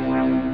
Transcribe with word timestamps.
Thì? 0.00 0.50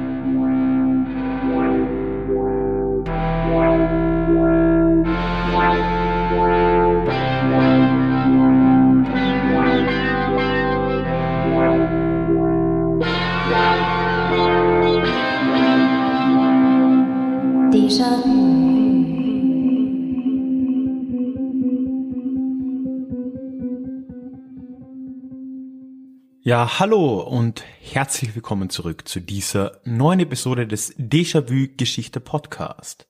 Ja, 26.47 26.79
hallo 26.79 27.19
und 27.19 27.61
herzlich 27.81 28.33
willkommen 28.33 28.69
zurück 28.69 29.05
zu 29.05 29.19
dieser 29.19 29.81
neuen 29.83 30.21
Episode 30.21 30.65
des 30.65 30.97
Déjà-vu 30.97 31.67
Geschichte 31.75 32.21
Podcast. 32.21 33.05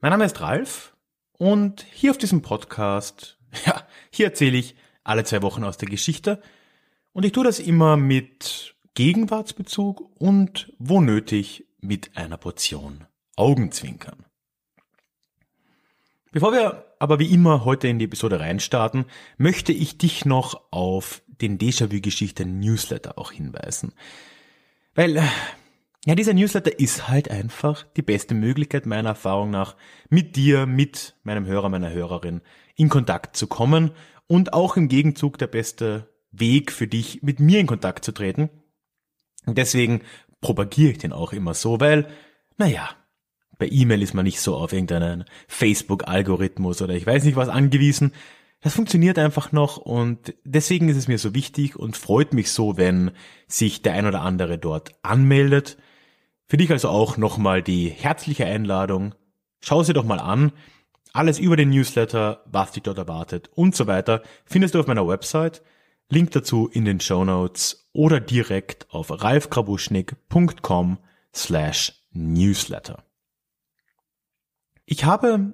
Mein 0.00 0.12
Name 0.12 0.24
ist 0.24 0.40
Ralf 0.40 0.96
und 1.32 1.84
hier 1.92 2.12
auf 2.12 2.18
diesem 2.18 2.42
Podcast, 2.42 3.40
ja, 3.66 3.82
hier 4.12 4.26
erzähle 4.26 4.56
ich 4.56 4.76
alle 5.02 5.24
zwei 5.24 5.42
Wochen 5.42 5.64
aus 5.64 5.78
der 5.78 5.88
Geschichte 5.88 6.40
und 7.12 7.24
ich 7.24 7.32
tue 7.32 7.42
das 7.42 7.58
immer 7.58 7.96
mit 7.96 8.76
Gegenwartsbezug 8.94 10.08
und 10.20 10.72
wo 10.78 11.00
nötig 11.00 11.66
mit 11.80 12.16
einer 12.16 12.36
Portion 12.36 13.04
Augenzwinkern. 13.34 14.26
Bevor 16.36 16.52
wir 16.52 16.84
aber 16.98 17.18
wie 17.18 17.32
immer 17.32 17.64
heute 17.64 17.88
in 17.88 17.98
die 17.98 18.04
Episode 18.04 18.40
reinstarten, 18.40 19.06
möchte 19.38 19.72
ich 19.72 19.96
dich 19.96 20.26
noch 20.26 20.70
auf 20.70 21.22
den 21.28 21.56
Déjà-vu-Geschichte-Newsletter 21.56 23.16
auch 23.16 23.32
hinweisen. 23.32 23.94
Weil, 24.94 25.22
ja, 26.04 26.14
dieser 26.14 26.34
Newsletter 26.34 26.78
ist 26.78 27.08
halt 27.08 27.30
einfach 27.30 27.84
die 27.96 28.02
beste 28.02 28.34
Möglichkeit 28.34 28.84
meiner 28.84 29.08
Erfahrung 29.08 29.48
nach, 29.48 29.76
mit 30.10 30.36
dir, 30.36 30.66
mit 30.66 31.16
meinem 31.22 31.46
Hörer, 31.46 31.70
meiner 31.70 31.90
Hörerin 31.90 32.42
in 32.74 32.90
Kontakt 32.90 33.34
zu 33.34 33.46
kommen 33.46 33.92
und 34.26 34.52
auch 34.52 34.76
im 34.76 34.88
Gegenzug 34.88 35.38
der 35.38 35.46
beste 35.46 36.12
Weg 36.32 36.70
für 36.70 36.86
dich, 36.86 37.22
mit 37.22 37.40
mir 37.40 37.60
in 37.60 37.66
Kontakt 37.66 38.04
zu 38.04 38.12
treten. 38.12 38.50
Und 39.46 39.56
deswegen 39.56 40.02
propagiere 40.42 40.90
ich 40.90 40.98
den 40.98 41.14
auch 41.14 41.32
immer 41.32 41.54
so, 41.54 41.80
weil, 41.80 42.08
naja, 42.58 42.90
bei 43.58 43.68
E-Mail 43.70 44.02
ist 44.02 44.14
man 44.14 44.24
nicht 44.24 44.40
so 44.40 44.56
auf 44.56 44.72
irgendeinen 44.72 45.24
Facebook-Algorithmus 45.48 46.82
oder 46.82 46.94
ich 46.94 47.06
weiß 47.06 47.24
nicht 47.24 47.36
was 47.36 47.48
angewiesen. 47.48 48.12
Das 48.60 48.74
funktioniert 48.74 49.18
einfach 49.18 49.52
noch 49.52 49.76
und 49.76 50.34
deswegen 50.44 50.88
ist 50.88 50.96
es 50.96 51.08
mir 51.08 51.18
so 51.18 51.34
wichtig 51.34 51.76
und 51.76 51.96
freut 51.96 52.32
mich 52.32 52.50
so, 52.50 52.76
wenn 52.76 53.12
sich 53.46 53.82
der 53.82 53.92
ein 53.94 54.06
oder 54.06 54.22
andere 54.22 54.58
dort 54.58 54.92
anmeldet. 55.02 55.76
Für 56.46 56.56
dich 56.56 56.70
also 56.70 56.88
auch 56.88 57.16
nochmal 57.16 57.62
die 57.62 57.88
herzliche 57.88 58.46
Einladung. 58.46 59.14
Schau 59.60 59.82
sie 59.82 59.92
doch 59.92 60.04
mal 60.04 60.20
an. 60.20 60.52
Alles 61.12 61.38
über 61.38 61.56
den 61.56 61.70
Newsletter, 61.70 62.42
was 62.46 62.72
dich 62.72 62.82
dort 62.82 62.98
erwartet 62.98 63.50
und 63.54 63.74
so 63.74 63.86
weiter, 63.86 64.22
findest 64.44 64.74
du 64.74 64.80
auf 64.80 64.86
meiner 64.86 65.08
Website. 65.08 65.62
Link 66.08 66.30
dazu 66.32 66.68
in 66.68 66.84
den 66.84 67.00
Show 67.00 67.24
Notes 67.24 67.88
oder 67.92 68.20
direkt 68.20 68.86
auf 68.90 69.10
ralfkrabuschnik.com 69.10 70.98
slash 71.34 71.92
newsletter. 72.12 73.05
Ich 74.88 75.04
habe 75.04 75.52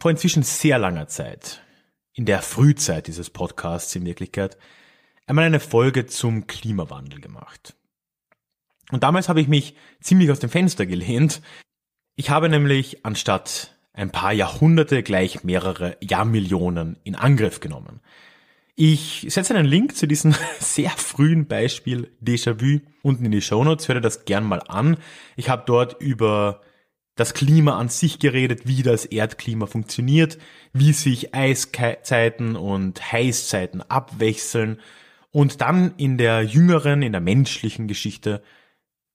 vor 0.00 0.10
inzwischen 0.10 0.42
sehr 0.42 0.78
langer 0.78 1.06
Zeit 1.06 1.62
in 2.12 2.26
der 2.26 2.42
Frühzeit 2.42 3.06
dieses 3.06 3.30
Podcasts 3.30 3.94
in 3.94 4.04
Wirklichkeit 4.04 4.58
einmal 5.26 5.44
eine 5.44 5.60
Folge 5.60 6.06
zum 6.06 6.48
Klimawandel 6.48 7.20
gemacht. 7.20 7.76
Und 8.90 9.04
damals 9.04 9.28
habe 9.28 9.40
ich 9.40 9.46
mich 9.46 9.76
ziemlich 10.00 10.32
aus 10.32 10.40
dem 10.40 10.50
Fenster 10.50 10.86
gelehnt. 10.86 11.40
Ich 12.16 12.30
habe 12.30 12.48
nämlich 12.48 13.06
anstatt 13.06 13.76
ein 13.92 14.10
paar 14.10 14.32
Jahrhunderte 14.32 15.04
gleich 15.04 15.44
mehrere 15.44 15.96
Jahrmillionen 16.00 16.96
in 17.04 17.14
Angriff 17.14 17.60
genommen. 17.60 18.00
Ich 18.74 19.24
setze 19.28 19.54
einen 19.54 19.66
Link 19.66 19.96
zu 19.96 20.08
diesem 20.08 20.34
sehr 20.58 20.90
frühen 20.90 21.46
Beispiel 21.46 22.10
Déjà-vu 22.20 22.80
unten 23.02 23.24
in 23.24 23.30
die 23.30 23.42
Show 23.42 23.62
Notes. 23.62 23.86
Hör 23.86 23.94
dir 23.94 24.00
das 24.00 24.24
gern 24.24 24.42
mal 24.42 24.62
an. 24.66 24.96
Ich 25.36 25.48
habe 25.48 25.62
dort 25.64 26.00
über 26.00 26.60
das 27.18 27.34
Klima 27.34 27.76
an 27.76 27.88
sich 27.88 28.20
geredet, 28.20 28.68
wie 28.68 28.84
das 28.84 29.04
Erdklima 29.04 29.66
funktioniert, 29.66 30.38
wie 30.72 30.92
sich 30.92 31.34
Eiszeiten 31.34 32.54
und 32.54 33.12
Heißzeiten 33.12 33.82
abwechseln 33.82 34.80
und 35.32 35.60
dann 35.60 35.96
in 35.96 36.16
der 36.16 36.42
jüngeren, 36.42 37.02
in 37.02 37.10
der 37.10 37.20
menschlichen 37.20 37.88
Geschichte, 37.88 38.40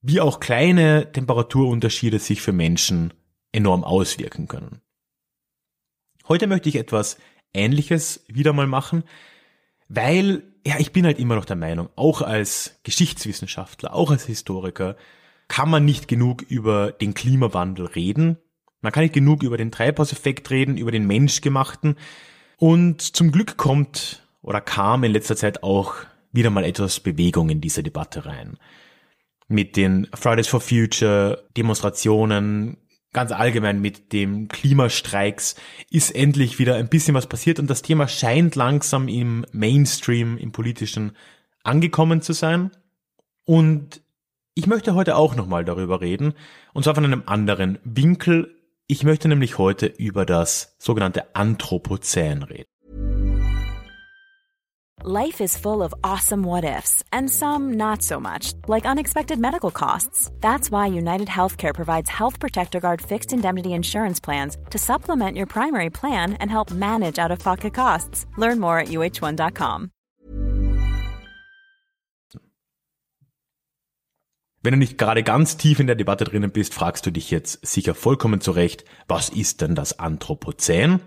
wie 0.02 0.20
auch 0.20 0.42
kleine 0.42 1.14
Temperaturunterschiede 1.14 2.20
sich 2.20 2.42
für 2.42 2.52
Menschen 2.52 3.14
enorm 3.54 3.86
auswirken 3.86 4.50
können. 4.50 4.82
Heute 6.28 6.48
möchte 6.48 6.68
ich 6.68 6.76
etwas 6.76 7.18
Ähnliches 7.54 8.26
wieder 8.28 8.52
mal 8.52 8.68
machen, 8.68 9.06
weil, 9.88 10.44
ja, 10.68 10.78
ich 10.78 10.92
bin 10.92 11.06
halt 11.06 11.20
immer 11.20 11.36
noch 11.36 11.46
der 11.46 11.56
Meinung, 11.56 11.88
auch 11.96 12.22
als 12.22 12.82
Geschichtswissenschaftler, 12.84 13.94
auch 13.94 14.12
als 14.12 14.26
Historiker, 14.26 14.98
kann 15.48 15.70
man 15.70 15.86
nicht 15.86 16.08
genug 16.08 16.42
über 16.42 16.92
den 16.92 17.14
Klimawandel 17.14 17.86
reden. 17.86 18.38
Man 18.82 18.92
kann 18.92 19.04
nicht 19.04 19.14
genug 19.14 19.44
über 19.44 19.58
den 19.58 19.72
Treibhauseffekt 19.72 20.50
reden, 20.52 20.78
über 20.78 20.92
den 20.92 21.08
menschgemachten. 21.08 21.96
Und 22.58 23.02
zum 23.02 23.32
Glück 23.32 23.58
kommt 23.58 24.28
oder 24.42 24.62
kam 24.62 25.04
in 25.04 25.12
letzter 25.12 25.36
Zeit 25.36 25.64
auch 25.64 25.96
wieder 26.32 26.50
mal 26.50 26.66
etwas 26.66 27.00
Bewegung 27.00 27.50
in 27.50 27.62
diese 27.62 27.84
Debatte 27.84 28.26
rein. 28.26 28.58
Mit 29.48 29.78
den 29.78 30.08
Fridays 30.14 30.48
for 30.48 30.62
Future 30.62 31.44
Demonstrationen, 31.56 32.78
ganz 33.14 33.32
allgemein 33.32 33.80
mit 33.80 34.12
dem 34.12 34.48
Klimastreiks 34.48 35.56
ist 35.90 36.12
endlich 36.12 36.60
wieder 36.60 36.76
ein 36.76 36.90
bisschen 36.90 37.14
was 37.14 37.28
passiert 37.28 37.60
und 37.60 37.70
das 37.70 37.84
Thema 37.84 38.08
scheint 38.08 38.56
langsam 38.56 39.08
im 39.08 39.46
Mainstream, 39.52 40.38
im 40.38 40.52
politischen 40.52 41.16
angekommen 41.64 42.22
zu 42.22 42.34
sein. 42.34 42.72
Und 43.46 44.03
ich 44.56 44.68
möchte 44.68 44.96
heute 44.96 45.16
auch 45.16 45.36
nochmal 45.36 45.66
darüber 45.66 46.02
reden, 46.02 46.34
und 46.74 46.84
zwar 46.84 46.96
von 46.96 47.06
einem 47.06 47.24
anderen 47.26 47.80
Winkel. 47.84 48.56
Ich 48.88 49.04
möchte 49.04 49.28
nämlich 49.28 49.58
heute 49.58 49.88
über 49.88 50.26
das 50.26 50.76
sogenannte 50.78 51.36
Anthropozän 51.36 52.44
reden. 52.44 52.68
Life 55.06 55.42
is 55.42 55.58
full 55.58 55.82
of 55.82 55.94
awesome 56.02 56.46
what 56.46 56.64
ifs, 56.64 57.04
and 57.12 57.30
some 57.30 57.76
not 57.76 58.02
so 58.02 58.22
much, 58.22 58.54
like 58.70 58.86
unexpected 58.86 59.38
medical 59.38 59.70
costs. 59.70 60.32
That's 60.40 60.72
why 60.72 60.88
United 60.88 61.28
Healthcare 61.28 61.74
provides 61.74 62.10
Health 62.10 62.40
Protector 62.40 62.80
Guard 62.80 63.02
fixed 63.02 63.34
indemnity 63.34 63.74
insurance 63.74 64.22
plans 64.22 64.56
to 64.70 64.78
supplement 64.78 65.36
your 65.36 65.46
primary 65.46 65.90
plan 65.90 66.36
and 66.40 66.50
help 66.50 66.72
manage 66.72 67.20
out 67.20 67.32
of 67.32 67.40
pocket 67.40 67.74
costs. 67.74 68.26
Learn 68.38 68.62
more 68.62 68.80
at 68.80 68.88
uh1.com. 68.88 69.92
Wenn 74.64 74.72
du 74.72 74.78
nicht 74.78 74.98
gerade 74.98 75.24
ganz 75.24 75.58
tief 75.58 75.82
in 75.82 75.88
der 75.88 75.98
Debatte 75.98 76.24
drinnen 76.24 76.50
bist, 76.50 76.74
fragst 76.74 77.06
du 77.06 77.12
dich 77.12 77.30
jetzt 77.30 77.66
sicher 77.68 77.94
vollkommen 77.94 78.40
zurecht, 78.40 78.86
was 79.10 79.28
ist 79.28 79.60
denn 79.60 79.76
das 79.76 80.00
Anthropozän? 80.00 81.02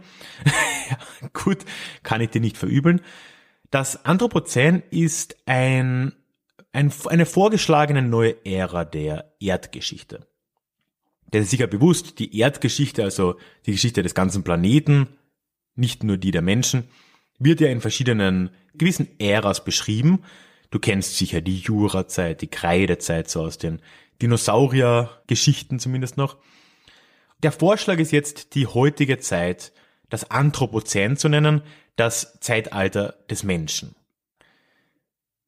gut, 1.32 1.64
kann 2.02 2.20
ich 2.20 2.28
dir 2.28 2.42
nicht 2.42 2.58
verübeln. 2.58 3.00
Das 3.70 4.04
Anthropozän 4.04 4.82
ist 4.90 5.38
ein, 5.46 6.12
ein, 6.72 6.92
eine 7.06 7.24
vorgeschlagene 7.24 8.02
neue 8.02 8.44
Ära 8.44 8.84
der 8.84 9.32
Erdgeschichte. 9.40 10.26
Der 11.32 11.40
ist 11.40 11.50
sicher 11.50 11.66
bewusst, 11.66 12.18
die 12.18 12.38
Erdgeschichte, 12.38 13.02
also 13.04 13.36
die 13.64 13.72
Geschichte 13.72 14.02
des 14.02 14.14
ganzen 14.14 14.44
Planeten, 14.44 15.08
nicht 15.74 16.04
nur 16.04 16.18
die 16.18 16.30
der 16.30 16.42
Menschen, 16.42 16.84
wird 17.38 17.62
ja 17.62 17.68
in 17.68 17.80
verschiedenen 17.80 18.50
gewissen 18.74 19.08
Äras 19.18 19.64
beschrieben 19.64 20.22
Du 20.70 20.78
kennst 20.78 21.16
sicher 21.16 21.40
die 21.40 21.58
Jurazeit, 21.58 22.40
die 22.42 22.48
Kreidezeit, 22.48 23.30
so 23.30 23.42
aus 23.42 23.58
den 23.58 23.80
Dinosaurier-Geschichten 24.22 25.78
zumindest 25.78 26.16
noch. 26.16 26.36
Der 27.42 27.52
Vorschlag 27.52 27.98
ist 27.98 28.12
jetzt, 28.12 28.54
die 28.54 28.66
heutige 28.66 29.18
Zeit, 29.18 29.72
das 30.08 30.30
Anthropozän 30.30 31.16
zu 31.16 31.28
nennen, 31.28 31.62
das 31.96 32.38
Zeitalter 32.40 33.16
des 33.30 33.42
Menschen. 33.42 33.94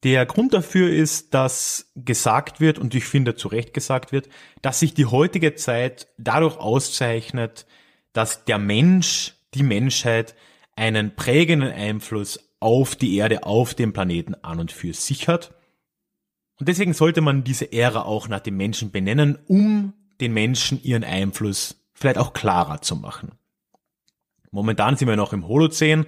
Der 0.04 0.26
Grund 0.26 0.54
dafür 0.54 0.90
ist, 0.90 1.34
dass 1.34 1.90
gesagt 1.96 2.60
wird, 2.60 2.78
und 2.78 2.94
ich 2.94 3.04
finde 3.04 3.34
zu 3.34 3.48
Recht 3.48 3.74
gesagt 3.74 4.12
wird, 4.12 4.28
dass 4.62 4.78
sich 4.78 4.94
die 4.94 5.06
heutige 5.06 5.54
Zeit 5.54 6.06
dadurch 6.18 6.56
auszeichnet, 6.56 7.66
dass 8.12 8.44
der 8.44 8.58
Mensch, 8.58 9.34
die 9.54 9.64
Menschheit, 9.64 10.36
einen 10.76 11.16
prägenden 11.16 11.72
Einfluss 11.72 12.47
auf 12.60 12.96
die 12.96 13.16
Erde, 13.16 13.44
auf 13.44 13.74
dem 13.74 13.92
Planeten 13.92 14.34
an 14.42 14.60
und 14.60 14.72
für 14.72 14.92
sich 14.92 15.28
hat. 15.28 15.54
Und 16.58 16.68
deswegen 16.68 16.92
sollte 16.92 17.20
man 17.20 17.44
diese 17.44 17.72
Ära 17.72 18.02
auch 18.02 18.28
nach 18.28 18.40
dem 18.40 18.56
Menschen 18.56 18.90
benennen, 18.90 19.38
um 19.46 19.94
den 20.20 20.32
Menschen 20.32 20.82
ihren 20.82 21.04
Einfluss 21.04 21.84
vielleicht 21.94 22.18
auch 22.18 22.32
klarer 22.32 22.80
zu 22.82 22.96
machen. 22.96 23.32
Momentan 24.50 24.96
sind 24.96 25.08
wir 25.08 25.16
noch 25.16 25.32
im 25.32 25.46
Holozän 25.46 26.06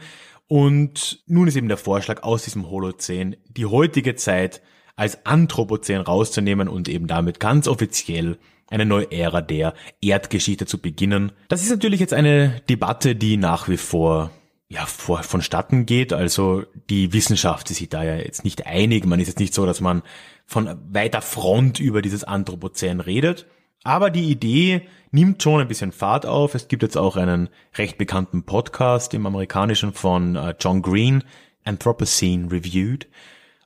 und 0.49 1.23
nun 1.27 1.47
ist 1.47 1.57
eben 1.57 1.69
der 1.69 1.77
Vorschlag 1.77 2.23
aus 2.23 2.45
diesem 2.45 2.71
Holozän 2.71 3.37
die 3.49 3.67
heutige 3.67 4.17
Zeit 4.17 4.63
als 4.97 5.25
Anthropozän 5.25 6.01
rauszunehmen 6.01 6.69
und 6.69 6.89
eben 6.89 7.07
damit 7.07 7.39
ganz 7.39 7.69
offiziell 7.69 8.39
eine 8.69 8.87
neue 8.87 9.11
Ära 9.13 9.41
der 9.41 9.75
Erdgeschichte 10.01 10.67
zu 10.67 10.79
beginnen. 10.79 11.33
Das 11.49 11.63
ist 11.63 11.71
natürlich 11.71 12.01
jetzt 12.01 12.15
eine 12.15 12.63
Debatte, 12.69 13.17
die 13.17 13.37
nach 13.37 13.69
wie 13.69 13.77
vor 13.77 14.31
ja, 14.71 14.87
vor, 14.87 15.25
vonstatten 15.25 15.85
geht. 15.85 16.13
Also 16.13 16.65
die 16.89 17.13
Wissenschaft 17.13 17.71
ist 17.71 17.79
sich 17.79 17.89
da 17.89 18.05
ja 18.05 18.15
jetzt 18.15 18.45
nicht 18.45 18.67
einig. 18.67 19.05
Man 19.05 19.19
ist 19.19 19.27
jetzt 19.27 19.41
nicht 19.41 19.53
so, 19.53 19.67
dass 19.67 19.81
man 19.81 20.03
von 20.47 20.79
weiter 20.89 21.23
Front 21.23 21.81
über 21.81 22.03
dieses 22.03 22.23
Anthropozän 22.23 23.01
redet. 23.01 23.47
Aber 23.83 24.11
die 24.11 24.31
Idee 24.31 24.83
nimmt 25.11 25.43
schon 25.43 25.61
ein 25.61 25.67
bisschen 25.67 25.91
Fahrt 25.91 26.25
auf. 26.25 26.55
Es 26.55 26.69
gibt 26.69 26.85
jetzt 26.85 26.97
auch 26.97 27.17
einen 27.17 27.49
recht 27.77 27.99
bekannten 27.99 28.45
Podcast 28.45 29.13
im 29.13 29.27
amerikanischen 29.27 29.93
von 29.93 30.37
äh, 30.37 30.55
John 30.61 30.83
Green, 30.83 31.25
Anthropocene 31.65 32.53
Reviewed, 32.53 33.09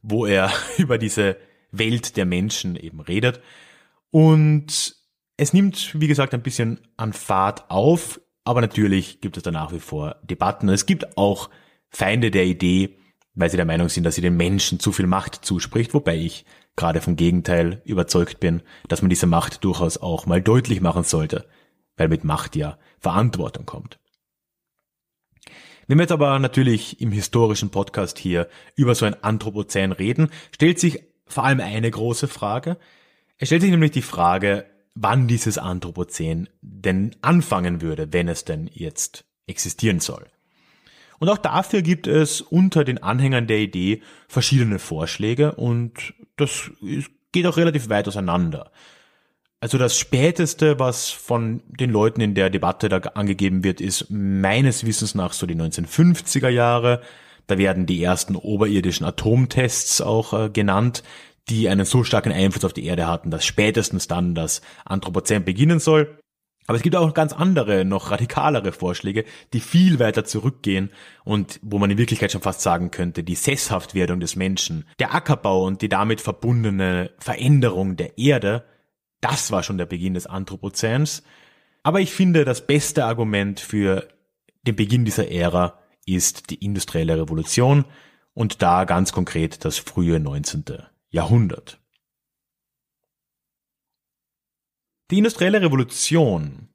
wo 0.03 0.25
er 0.25 0.51
über 0.79 0.97
diese 0.97 1.37
Welt 1.71 2.17
der 2.17 2.25
Menschen 2.25 2.77
eben 2.77 3.01
redet. 3.01 3.43
Und 4.11 4.97
es 5.37 5.53
nimmt, 5.53 6.01
wie 6.01 6.09
gesagt, 6.09 6.33
ein 6.33 6.43
bisschen 6.43 6.81
an 6.97 7.13
Fahrt 7.13 7.71
auf, 7.71 8.21
aber 8.45 8.61
natürlich 8.61 9.21
gibt 9.21 9.37
es 9.37 9.43
da 9.43 9.51
nach 9.51 9.73
wie 9.73 9.81
vor 9.81 10.17
Debatten. 10.23 10.69
Es 10.69 10.87
gibt 10.87 11.17
auch 11.17 11.51
Feinde 11.89 12.31
der 12.31 12.45
Idee, 12.45 12.99
weil 13.35 13.51
sie 13.51 13.57
der 13.57 13.67
Meinung 13.67 13.89
sind, 13.89 14.05
dass 14.05 14.15
sie 14.15 14.21
den 14.21 14.37
Menschen 14.37 14.79
zu 14.79 14.93
viel 14.93 15.07
Macht 15.07 15.45
zuspricht, 15.45 15.95
wobei 15.95 16.17
ich 16.17 16.45
gerade 16.77 17.01
vom 17.01 17.17
Gegenteil 17.17 17.83
überzeugt 17.85 18.41
bin, 18.41 18.63
dass 18.89 19.03
man 19.03 19.09
diese 19.09 19.27
Macht 19.27 19.65
durchaus 19.65 19.97
auch 19.97 20.27
mal 20.27 20.43
deutlich 20.43 20.81
machen 20.81 21.05
sollte, 21.05 21.49
weil 21.97 22.09
mit 22.09 22.25
Macht 22.25 22.57
ja 22.57 22.79
Verantwortung 22.99 23.67
kommt. 23.67 23.99
Wenn 25.87 25.99
wir 25.99 26.05
jetzt 26.05 26.13
aber 26.13 26.39
natürlich 26.39 27.01
im 27.01 27.13
historischen 27.13 27.71
Podcast 27.71 28.19
hier 28.19 28.49
über 28.75 28.95
so 28.95 29.05
ein 29.05 29.23
Anthropozän 29.23 29.93
reden, 29.93 30.31
stellt 30.55 30.79
sich 30.79 31.05
vor 31.27 31.45
allem 31.45 31.61
eine 31.61 31.91
große 31.91 32.27
Frage. 32.27 32.79
Es 33.37 33.49
stellt 33.49 33.63
sich 33.63 33.71
nämlich 33.71 33.91
die 33.91 34.03
Frage, 34.03 34.67
wann 34.95 35.27
dieses 35.29 35.59
Anthropozän 35.59 36.49
denn 36.61 37.15
anfangen 37.21 37.81
würde, 37.81 38.13
wenn 38.13 38.29
es 38.29 38.45
denn 38.45 38.71
jetzt 38.73 39.25
existieren 39.47 40.01
soll. 40.01 40.27
Und 41.19 41.29
auch 41.29 41.39
dafür 41.39 41.83
gibt 41.83 42.07
es 42.07 42.41
unter 42.41 42.85
den 42.85 43.03
Anhängern 43.03 43.47
der 43.47 43.59
Idee 43.59 44.03
verschiedene 44.29 44.79
Vorschläge 44.79 45.53
und 45.53 46.15
das 46.37 46.71
geht 47.33 47.47
auch 47.47 47.57
relativ 47.57 47.89
weit 47.89 48.09
auseinander. 48.09 48.71
Also 49.61 49.79
das 49.79 49.99
späteste, 49.99 50.79
was 50.79 51.09
von 51.09 51.63
den 51.67 51.91
Leuten 51.91 52.21
in 52.21 52.35
der 52.35 52.51
Debatte 52.51 52.91
da 52.91 52.99
angegeben 52.99 53.65
wird, 53.65 53.81
ist 53.81 54.11
meines 54.11 54.85
Wissens 54.85 55.15
nach 55.15 55.33
so 55.33 55.47
die 55.47 55.55
1950er 55.55 56.51
Jahre. 56.51 57.01
Da 57.47 57.57
werden 57.57 57.87
die 57.87 58.03
ersten 58.03 58.37
oberirdischen 58.37 59.07
Atomtests 59.07 60.03
auch 60.03 60.35
äh, 60.35 60.51
genannt, 60.51 61.03
die 61.49 61.69
einen 61.69 61.85
so 61.85 62.05
starken 62.05 62.33
Einfluss 62.33 62.65
auf 62.65 62.73
die 62.73 62.87
Erde 62.87 63.07
hatten, 63.07 63.31
dass 63.31 63.45
spätestens 63.45 64.09
dann 64.09 64.35
das 64.35 64.63
Anthropozän 64.85 65.45
beginnen 65.45 65.79
soll. 65.79 66.19
Aber 66.67 66.77
es 66.77 66.83
gibt 66.83 66.97
auch 66.97 67.13
ganz 67.13 67.35
andere, 67.35 67.85
noch 67.85 68.11
radikalere 68.11 68.73
Vorschläge, 68.73 69.25
die 69.53 69.61
viel 69.61 69.99
weiter 69.99 70.25
zurückgehen 70.25 70.91
und 71.23 71.61
wo 71.63 71.79
man 71.79 71.91
in 71.91 71.99
Wirklichkeit 71.99 72.33
schon 72.33 72.41
fast 72.41 72.63
sagen 72.63 72.91
könnte, 72.91 73.23
die 73.23 73.35
Sesshaftwerdung 73.35 74.19
des 74.19 74.35
Menschen, 74.35 74.87
der 74.99 75.15
Ackerbau 75.15 75.65
und 75.65 75.83
die 75.83 75.91
damit 75.91 76.23
verbundene 76.23 77.11
Veränderung 77.19 77.97
der 77.97 78.17
Erde, 78.17 78.65
das 79.21 79.51
war 79.51 79.63
schon 79.63 79.77
der 79.77 79.87
Beginn 79.87 80.15
des 80.15 80.27
Anthropozäns. 80.27 81.23
Aber 81.83 82.01
ich 82.01 82.13
finde, 82.13 82.47
das 82.47 82.67
beste 82.67 83.05
Argument 83.05 83.61
für 83.61 84.09
den 84.67 84.77
Beginn 84.77 85.05
dieser 85.05 85.31
Ära 85.31 85.79
ist 86.07 86.49
die 86.49 86.65
industrielle 86.65 87.19
Revolution 87.21 87.85
und 88.33 88.63
da 88.63 88.85
ganz 88.85 89.13
konkret 89.13 89.67
das 89.67 89.77
frühe 89.77 90.19
19. 90.19 90.65
Jahrhundert. 91.15 91.81
Die 95.13 95.19
industrielle 95.19 95.63
Revolution 95.63 96.71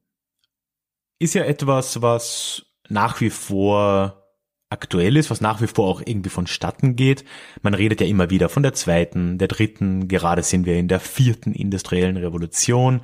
ist 1.19 1.33
ja 1.33 1.43
etwas, 1.43 2.01
was 2.01 2.65
nach 2.87 3.19
wie 3.19 3.31
vor 3.31 4.23
aktuell 4.69 5.17
ist, 5.17 5.29
was 5.29 5.41
nach 5.41 5.61
wie 5.61 5.67
vor 5.67 5.89
auch 5.89 6.01
irgendwie 6.05 6.29
vonstatten 6.29 6.95
geht. 6.95 7.25
Man 7.63 7.73
redet 7.73 7.99
ja 7.99 8.07
immer 8.07 8.29
wieder 8.29 8.47
von 8.47 8.63
der 8.63 8.71
zweiten, 8.71 9.37
der 9.39 9.49
dritten, 9.49 10.07
gerade 10.07 10.41
sind 10.41 10.65
wir 10.65 10.77
in 10.77 10.87
der 10.87 11.01
vierten 11.01 11.53
industriellen 11.53 12.15
Revolution. 12.15 13.01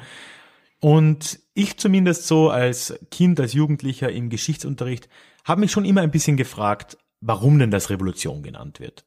Und 0.79 1.39
ich 1.53 1.77
zumindest 1.77 2.27
so 2.27 2.49
als 2.49 2.97
Kind, 3.11 3.41
als 3.41 3.51
Jugendlicher 3.51 4.09
im 4.09 4.29
Geschichtsunterricht 4.29 5.09
habe 5.43 5.59
mich 5.59 5.71
schon 5.71 5.83
immer 5.83 5.99
ein 5.99 6.11
bisschen 6.11 6.37
gefragt, 6.37 6.97
warum 7.19 7.59
denn 7.59 7.71
das 7.71 7.89
Revolution 7.89 8.41
genannt 8.41 8.79
wird 8.79 9.05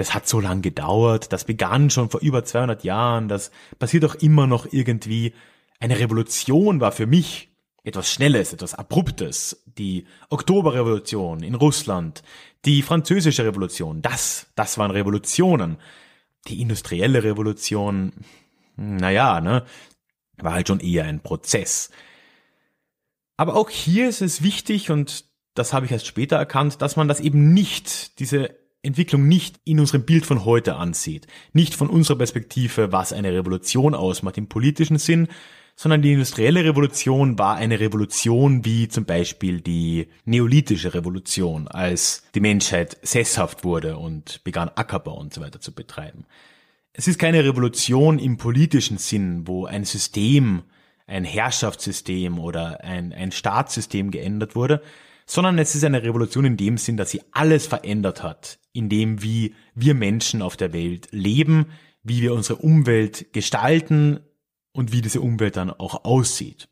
das 0.00 0.14
hat 0.14 0.26
so 0.26 0.40
lang 0.40 0.62
gedauert, 0.62 1.30
das 1.30 1.44
begann 1.44 1.90
schon 1.90 2.08
vor 2.08 2.20
über 2.22 2.42
200 2.42 2.84
Jahren, 2.84 3.28
das 3.28 3.50
passiert 3.78 4.06
auch 4.06 4.14
immer 4.14 4.46
noch 4.46 4.66
irgendwie. 4.72 5.34
Eine 5.78 5.98
Revolution 5.98 6.80
war 6.80 6.90
für 6.90 7.06
mich 7.06 7.50
etwas 7.82 8.10
Schnelles, 8.10 8.54
etwas 8.54 8.74
Abruptes. 8.74 9.62
Die 9.66 10.06
Oktoberrevolution 10.30 11.42
in 11.42 11.54
Russland, 11.54 12.22
die 12.64 12.80
französische 12.80 13.44
Revolution, 13.44 14.00
das, 14.00 14.46
das 14.54 14.78
waren 14.78 14.90
Revolutionen. 14.90 15.76
Die 16.48 16.62
industrielle 16.62 17.22
Revolution, 17.22 18.12
naja, 18.76 19.42
ne, 19.42 19.66
war 20.38 20.54
halt 20.54 20.68
schon 20.68 20.80
eher 20.80 21.04
ein 21.04 21.20
Prozess. 21.20 21.90
Aber 23.36 23.54
auch 23.54 23.68
hier 23.68 24.08
ist 24.08 24.22
es 24.22 24.42
wichtig 24.42 24.90
und 24.90 25.26
das 25.52 25.74
habe 25.74 25.84
ich 25.84 25.92
erst 25.92 26.06
später 26.06 26.36
erkannt, 26.36 26.80
dass 26.80 26.96
man 26.96 27.06
das 27.06 27.20
eben 27.20 27.52
nicht, 27.52 28.18
diese 28.18 28.59
Entwicklung 28.82 29.28
nicht 29.28 29.60
in 29.64 29.80
unserem 29.80 30.04
Bild 30.04 30.24
von 30.24 30.44
heute 30.44 30.76
ansieht. 30.76 31.26
Nicht 31.52 31.74
von 31.74 31.90
unserer 31.90 32.18
Perspektive, 32.18 32.92
was 32.92 33.12
eine 33.12 33.32
Revolution 33.32 33.94
ausmacht 33.94 34.38
im 34.38 34.48
politischen 34.48 34.98
Sinn, 34.98 35.28
sondern 35.76 36.02
die 36.02 36.12
industrielle 36.12 36.62
Revolution 36.62 37.38
war 37.38 37.56
eine 37.56 37.80
Revolution 37.80 38.66
wie 38.66 38.88
zum 38.88 39.06
Beispiel 39.06 39.62
die 39.62 40.08
neolithische 40.26 40.92
Revolution, 40.92 41.68
als 41.68 42.22
die 42.34 42.40
Menschheit 42.40 42.98
sesshaft 43.02 43.64
wurde 43.64 43.96
und 43.96 44.44
begann 44.44 44.70
Ackerbau 44.74 45.18
und 45.18 45.32
so 45.32 45.40
weiter 45.40 45.60
zu 45.60 45.74
betreiben. 45.74 46.26
Es 46.92 47.08
ist 47.08 47.18
keine 47.18 47.44
Revolution 47.44 48.18
im 48.18 48.36
politischen 48.36 48.98
Sinn, 48.98 49.46
wo 49.46 49.64
ein 49.64 49.84
System, 49.84 50.64
ein 51.06 51.24
Herrschaftssystem 51.24 52.38
oder 52.38 52.84
ein, 52.84 53.14
ein 53.14 53.32
Staatssystem 53.32 54.10
geändert 54.10 54.54
wurde, 54.54 54.82
sondern 55.24 55.58
es 55.58 55.74
ist 55.74 55.84
eine 55.84 56.02
Revolution 56.02 56.44
in 56.44 56.56
dem 56.58 56.76
Sinn, 56.76 56.98
dass 56.98 57.10
sie 57.10 57.22
alles 57.32 57.66
verändert 57.66 58.22
hat, 58.22 58.58
in 58.72 58.88
dem 58.88 59.22
wie 59.22 59.54
wir 59.74 59.94
Menschen 59.94 60.42
auf 60.42 60.56
der 60.56 60.72
Welt 60.72 61.08
leben, 61.10 61.66
wie 62.02 62.22
wir 62.22 62.34
unsere 62.34 62.60
Umwelt 62.60 63.32
gestalten 63.32 64.20
und 64.72 64.92
wie 64.92 65.02
diese 65.02 65.20
Umwelt 65.20 65.56
dann 65.56 65.70
auch 65.70 66.04
aussieht. 66.04 66.68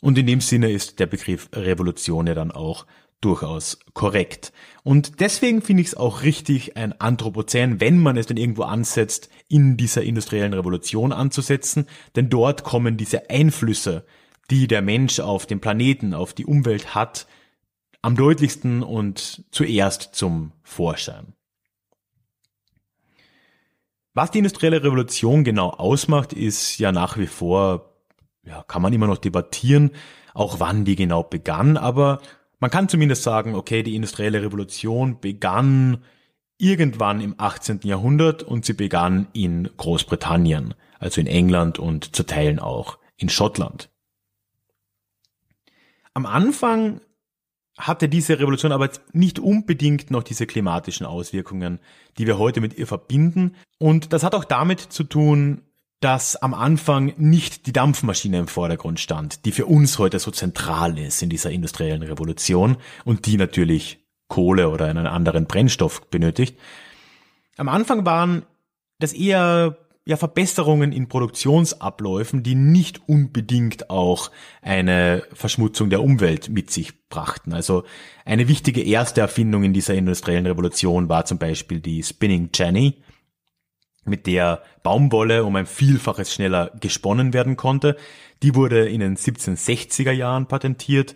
Und 0.00 0.16
in 0.16 0.26
dem 0.26 0.40
Sinne 0.40 0.70
ist 0.70 0.98
der 0.98 1.06
Begriff 1.06 1.50
Revolution 1.52 2.26
ja 2.26 2.34
dann 2.34 2.50
auch 2.50 2.86
durchaus 3.20 3.78
korrekt. 3.92 4.52
Und 4.82 5.20
deswegen 5.20 5.60
finde 5.60 5.82
ich 5.82 5.88
es 5.88 5.94
auch 5.94 6.22
richtig, 6.22 6.78
ein 6.78 6.98
Anthropozän, 6.98 7.80
wenn 7.80 7.98
man 7.98 8.16
es 8.16 8.26
denn 8.26 8.38
irgendwo 8.38 8.62
ansetzt, 8.62 9.28
in 9.48 9.76
dieser 9.76 10.02
industriellen 10.02 10.54
Revolution 10.54 11.12
anzusetzen, 11.12 11.86
denn 12.16 12.30
dort 12.30 12.64
kommen 12.64 12.96
diese 12.96 13.28
Einflüsse, 13.28 14.06
die 14.50 14.66
der 14.66 14.80
Mensch 14.80 15.20
auf 15.20 15.44
dem 15.46 15.60
Planeten, 15.60 16.14
auf 16.14 16.32
die 16.32 16.46
Umwelt 16.46 16.94
hat, 16.94 17.26
am 18.02 18.16
deutlichsten 18.16 18.82
und 18.82 19.44
zuerst 19.50 20.14
zum 20.14 20.52
Vorschein. 20.62 21.34
Was 24.14 24.30
die 24.30 24.38
industrielle 24.38 24.82
Revolution 24.82 25.44
genau 25.44 25.70
ausmacht, 25.70 26.32
ist 26.32 26.78
ja 26.78 26.92
nach 26.92 27.16
wie 27.16 27.26
vor, 27.26 27.94
ja, 28.42 28.62
kann 28.64 28.82
man 28.82 28.92
immer 28.92 29.06
noch 29.06 29.18
debattieren, 29.18 29.90
auch 30.34 30.60
wann 30.60 30.84
die 30.84 30.96
genau 30.96 31.22
begann, 31.22 31.76
aber 31.76 32.20
man 32.58 32.70
kann 32.70 32.88
zumindest 32.88 33.22
sagen, 33.22 33.54
okay, 33.54 33.82
die 33.82 33.94
industrielle 33.96 34.42
Revolution 34.42 35.20
begann 35.20 36.04
irgendwann 36.58 37.20
im 37.20 37.34
18. 37.38 37.80
Jahrhundert 37.84 38.42
und 38.42 38.66
sie 38.66 38.74
begann 38.74 39.28
in 39.32 39.70
Großbritannien, 39.76 40.74
also 40.98 41.20
in 41.20 41.26
England 41.26 41.78
und 41.78 42.14
zu 42.14 42.24
Teilen 42.24 42.58
auch 42.58 42.98
in 43.16 43.30
Schottland. 43.30 43.90
Am 46.12 46.26
Anfang 46.26 47.00
hatte 47.80 48.08
diese 48.08 48.38
Revolution 48.38 48.72
aber 48.72 48.90
nicht 49.12 49.38
unbedingt 49.38 50.10
noch 50.10 50.22
diese 50.22 50.46
klimatischen 50.46 51.06
Auswirkungen, 51.06 51.80
die 52.18 52.26
wir 52.26 52.38
heute 52.38 52.60
mit 52.60 52.78
ihr 52.78 52.86
verbinden. 52.86 53.56
Und 53.78 54.12
das 54.12 54.22
hat 54.22 54.34
auch 54.34 54.44
damit 54.44 54.80
zu 54.80 55.04
tun, 55.04 55.62
dass 56.00 56.36
am 56.36 56.54
Anfang 56.54 57.12
nicht 57.18 57.66
die 57.66 57.72
Dampfmaschine 57.72 58.38
im 58.38 58.48
Vordergrund 58.48 59.00
stand, 59.00 59.44
die 59.44 59.52
für 59.52 59.66
uns 59.66 59.98
heute 59.98 60.18
so 60.18 60.30
zentral 60.30 60.98
ist 60.98 61.22
in 61.22 61.28
dieser 61.28 61.50
industriellen 61.50 62.02
Revolution 62.02 62.78
und 63.04 63.26
die 63.26 63.36
natürlich 63.36 63.98
Kohle 64.28 64.70
oder 64.70 64.86
einen 64.86 65.06
anderen 65.06 65.46
Brennstoff 65.46 66.08
benötigt. 66.10 66.58
Am 67.56 67.68
Anfang 67.68 68.06
waren 68.06 68.44
das 68.98 69.12
eher 69.12 69.76
ja, 70.10 70.16
Verbesserungen 70.16 70.90
in 70.90 71.06
Produktionsabläufen, 71.08 72.42
die 72.42 72.56
nicht 72.56 73.08
unbedingt 73.08 73.90
auch 73.90 74.32
eine 74.60 75.22
Verschmutzung 75.32 75.88
der 75.88 76.02
Umwelt 76.02 76.48
mit 76.48 76.72
sich 76.72 77.08
brachten. 77.08 77.52
Also 77.52 77.84
eine 78.24 78.48
wichtige 78.48 78.82
erste 78.82 79.20
Erfindung 79.20 79.62
in 79.62 79.72
dieser 79.72 79.94
industriellen 79.94 80.46
Revolution 80.46 81.08
war 81.08 81.26
zum 81.26 81.38
Beispiel 81.38 81.78
die 81.78 82.02
Spinning 82.02 82.50
Jenny. 82.52 82.96
mit 84.04 84.26
der 84.26 84.64
Baumwolle 84.82 85.44
um 85.44 85.54
ein 85.54 85.66
Vielfaches 85.66 86.34
schneller 86.34 86.72
gesponnen 86.80 87.32
werden 87.32 87.56
konnte. 87.56 87.96
Die 88.42 88.56
wurde 88.56 88.88
in 88.88 88.98
den 88.98 89.16
1760er 89.16 90.10
Jahren 90.10 90.46
patentiert. 90.46 91.14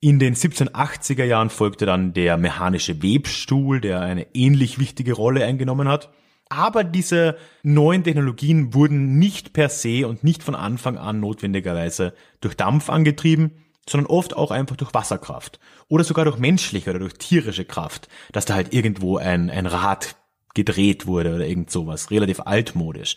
In 0.00 0.18
den 0.18 0.34
1780er 0.34 1.24
Jahren 1.24 1.50
folgte 1.50 1.84
dann 1.84 2.14
der 2.14 2.38
mechanische 2.38 3.02
Webstuhl, 3.02 3.82
der 3.82 4.00
eine 4.00 4.26
ähnlich 4.32 4.78
wichtige 4.78 5.12
Rolle 5.12 5.44
eingenommen 5.44 5.86
hat. 5.86 6.10
Aber 6.52 6.84
diese 6.84 7.38
neuen 7.62 8.04
Technologien 8.04 8.74
wurden 8.74 9.18
nicht 9.18 9.54
per 9.54 9.70
se 9.70 10.06
und 10.06 10.22
nicht 10.22 10.42
von 10.42 10.54
Anfang 10.54 10.98
an 10.98 11.18
notwendigerweise 11.18 12.12
durch 12.42 12.58
Dampf 12.58 12.90
angetrieben, 12.90 13.52
sondern 13.88 14.10
oft 14.10 14.36
auch 14.36 14.50
einfach 14.50 14.76
durch 14.76 14.92
Wasserkraft 14.92 15.58
oder 15.88 16.04
sogar 16.04 16.26
durch 16.26 16.36
menschliche 16.36 16.90
oder 16.90 16.98
durch 16.98 17.14
tierische 17.14 17.64
Kraft, 17.64 18.06
dass 18.32 18.44
da 18.44 18.52
halt 18.52 18.74
irgendwo 18.74 19.16
ein, 19.16 19.48
ein 19.48 19.64
Rad 19.64 20.14
gedreht 20.52 21.06
wurde 21.06 21.34
oder 21.34 21.46
irgend 21.46 21.70
sowas, 21.70 22.10
relativ 22.10 22.40
altmodisch. 22.40 23.16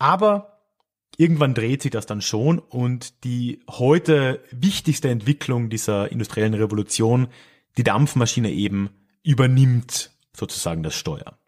Aber 0.00 0.58
irgendwann 1.18 1.54
dreht 1.54 1.82
sich 1.82 1.92
das 1.92 2.06
dann 2.06 2.20
schon 2.20 2.58
und 2.58 3.22
die 3.22 3.60
heute 3.70 4.42
wichtigste 4.50 5.08
Entwicklung 5.08 5.70
dieser 5.70 6.10
industriellen 6.10 6.54
Revolution, 6.54 7.28
die 7.76 7.84
Dampfmaschine 7.84 8.50
eben, 8.50 8.90
übernimmt 9.22 10.10
sozusagen 10.32 10.82
das 10.82 10.96
Steuer. 10.96 11.38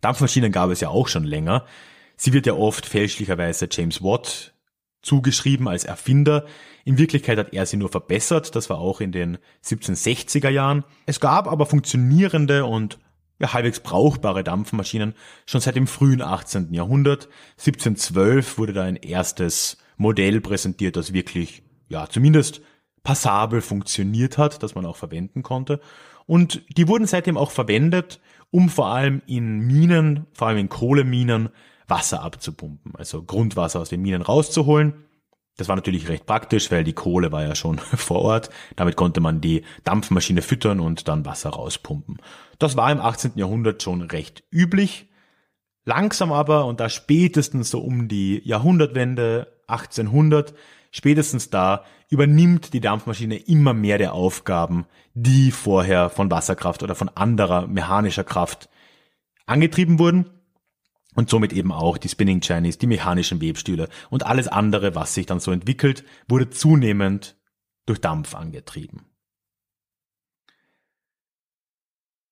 Dampfmaschinen 0.00 0.52
gab 0.52 0.70
es 0.70 0.80
ja 0.80 0.88
auch 0.88 1.08
schon 1.08 1.24
länger. 1.24 1.64
Sie 2.16 2.32
wird 2.32 2.46
ja 2.46 2.54
oft 2.54 2.86
fälschlicherweise 2.86 3.68
James 3.70 4.02
Watt 4.02 4.54
zugeschrieben 5.02 5.68
als 5.68 5.84
Erfinder. 5.84 6.46
In 6.84 6.98
Wirklichkeit 6.98 7.38
hat 7.38 7.52
er 7.52 7.66
sie 7.66 7.76
nur 7.76 7.88
verbessert, 7.88 8.56
das 8.56 8.68
war 8.70 8.78
auch 8.78 9.00
in 9.00 9.12
den 9.12 9.38
1760er 9.64 10.48
Jahren. 10.48 10.84
Es 11.06 11.20
gab 11.20 11.46
aber 11.46 11.66
funktionierende 11.66 12.64
und 12.64 12.98
ja, 13.38 13.52
halbwegs 13.52 13.80
brauchbare 13.80 14.42
Dampfmaschinen 14.42 15.14
schon 15.46 15.60
seit 15.60 15.76
dem 15.76 15.86
frühen 15.86 16.22
18. 16.22 16.74
Jahrhundert. 16.74 17.28
1712 17.58 18.58
wurde 18.58 18.72
da 18.72 18.82
ein 18.82 18.96
erstes 18.96 19.78
Modell 19.96 20.40
präsentiert, 20.40 20.96
das 20.96 21.12
wirklich, 21.12 21.62
ja, 21.88 22.08
zumindest 22.08 22.62
passabel 23.04 23.60
funktioniert 23.60 24.38
hat, 24.38 24.62
das 24.62 24.74
man 24.74 24.86
auch 24.86 24.96
verwenden 24.96 25.42
konnte. 25.42 25.80
Und 26.26 26.62
die 26.76 26.88
wurden 26.88 27.06
seitdem 27.06 27.36
auch 27.36 27.52
verwendet, 27.52 28.20
um 28.50 28.68
vor 28.68 28.86
allem 28.86 29.22
in 29.26 29.60
Minen, 29.66 30.26
vor 30.32 30.48
allem 30.48 30.58
in 30.58 30.68
Kohleminen, 30.68 31.50
Wasser 31.86 32.22
abzupumpen, 32.22 32.94
also 32.96 33.22
Grundwasser 33.22 33.80
aus 33.80 33.88
den 33.88 34.02
Minen 34.02 34.22
rauszuholen. 34.22 35.04
Das 35.56 35.68
war 35.68 35.76
natürlich 35.76 36.08
recht 36.08 36.26
praktisch, 36.26 36.70
weil 36.70 36.84
die 36.84 36.92
Kohle 36.92 37.32
war 37.32 37.42
ja 37.42 37.54
schon 37.54 37.78
vor 37.78 38.22
Ort. 38.22 38.50
Damit 38.76 38.96
konnte 38.96 39.20
man 39.20 39.40
die 39.40 39.62
Dampfmaschine 39.84 40.42
füttern 40.42 40.80
und 40.80 41.08
dann 41.08 41.26
Wasser 41.26 41.50
rauspumpen. 41.50 42.18
Das 42.58 42.76
war 42.76 42.92
im 42.92 43.00
18. 43.00 43.32
Jahrhundert 43.34 43.82
schon 43.82 44.02
recht 44.02 44.44
üblich. 44.52 45.08
Langsam 45.84 46.32
aber, 46.32 46.66
und 46.66 46.80
da 46.80 46.88
spätestens 46.88 47.70
so 47.70 47.80
um 47.80 48.08
die 48.08 48.46
Jahrhundertwende 48.46 49.48
1800, 49.66 50.54
spätestens 50.98 51.48
da 51.48 51.84
übernimmt 52.10 52.72
die 52.72 52.80
Dampfmaschine 52.80 53.36
immer 53.36 53.72
mehr 53.72 53.98
der 53.98 54.14
Aufgaben, 54.14 54.84
die 55.14 55.52
vorher 55.52 56.10
von 56.10 56.28
Wasserkraft 56.28 56.82
oder 56.82 56.96
von 56.96 57.08
anderer 57.08 57.68
mechanischer 57.68 58.24
Kraft 58.24 58.68
angetrieben 59.46 60.00
wurden 60.00 60.28
und 61.14 61.30
somit 61.30 61.52
eben 61.52 61.70
auch 61.70 61.98
die 61.98 62.08
Spinning 62.08 62.40
Chinese, 62.40 62.78
die 62.78 62.88
mechanischen 62.88 63.40
Webstühle 63.40 63.88
und 64.10 64.26
alles 64.26 64.48
andere, 64.48 64.96
was 64.96 65.14
sich 65.14 65.24
dann 65.24 65.38
so 65.38 65.52
entwickelt, 65.52 66.04
wurde 66.26 66.50
zunehmend 66.50 67.36
durch 67.86 68.00
Dampf 68.00 68.34
angetrieben. 68.34 69.06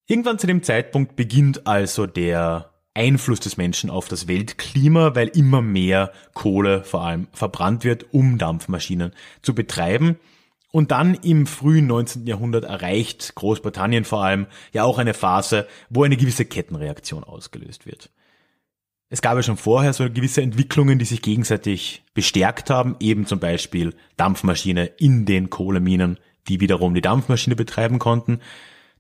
Irgendwann 0.09 0.41
zu 0.41 0.49
dem 0.49 0.65
Zeitpunkt 0.65 1.15
beginnt 1.15 1.69
also 1.69 2.07
der 2.07 2.76
Einfluss 2.97 3.41
des 3.41 3.57
Menschen 3.57 3.91
auf 3.91 4.09
das 4.09 4.27
Weltklima, 4.27 5.15
weil 5.15 5.29
immer 5.29 5.63
mehr 5.63 6.13
Kohle 6.35 6.83
vor 6.83 7.03
allem 7.03 7.29
verbrannt 7.33 7.85
wird, 7.85 8.07
um 8.13 8.39
Dampfmaschinen 8.39 9.13
zu 9.43 9.55
betreiben. 9.55 10.17
Und 10.73 10.91
dann 10.91 11.15
im 11.15 11.47
frühen 11.47 11.87
19. 11.87 12.27
Jahrhundert 12.27 12.65
erreicht 12.65 13.35
Großbritannien 13.35 14.05
vor 14.05 14.25
allem 14.25 14.47
ja 14.73 14.85
auch 14.85 14.99
eine 14.99 15.15
Phase, 15.15 15.67
wo 15.91 16.03
eine 16.03 16.17
gewisse 16.17 16.45
Kettenreaktion 16.45 17.23
ausgelöst 17.23 17.87
wird. 17.87 18.11
Es 19.09 19.23
gab 19.23 19.37
ja 19.37 19.43
schon 19.43 19.57
vorher 19.57 19.93
so 19.93 20.11
gewisse 20.11 20.43
Entwicklungen, 20.43 20.99
die 20.99 21.05
sich 21.05 21.23
gegenseitig 21.23 22.03
bestärkt 22.13 22.71
haben, 22.71 22.97
eben 22.99 23.25
zum 23.25 23.39
Beispiel 23.39 23.95
Dampfmaschine 24.17 24.87
in 24.87 25.27
den 25.27 25.49
Kohleminen, 25.49 26.19
die 26.49 26.61
wiederum 26.61 26.95
die 26.95 27.03
Dampfmaschine 27.03 27.55
betreiben 27.55 27.99
konnten. 27.99 28.41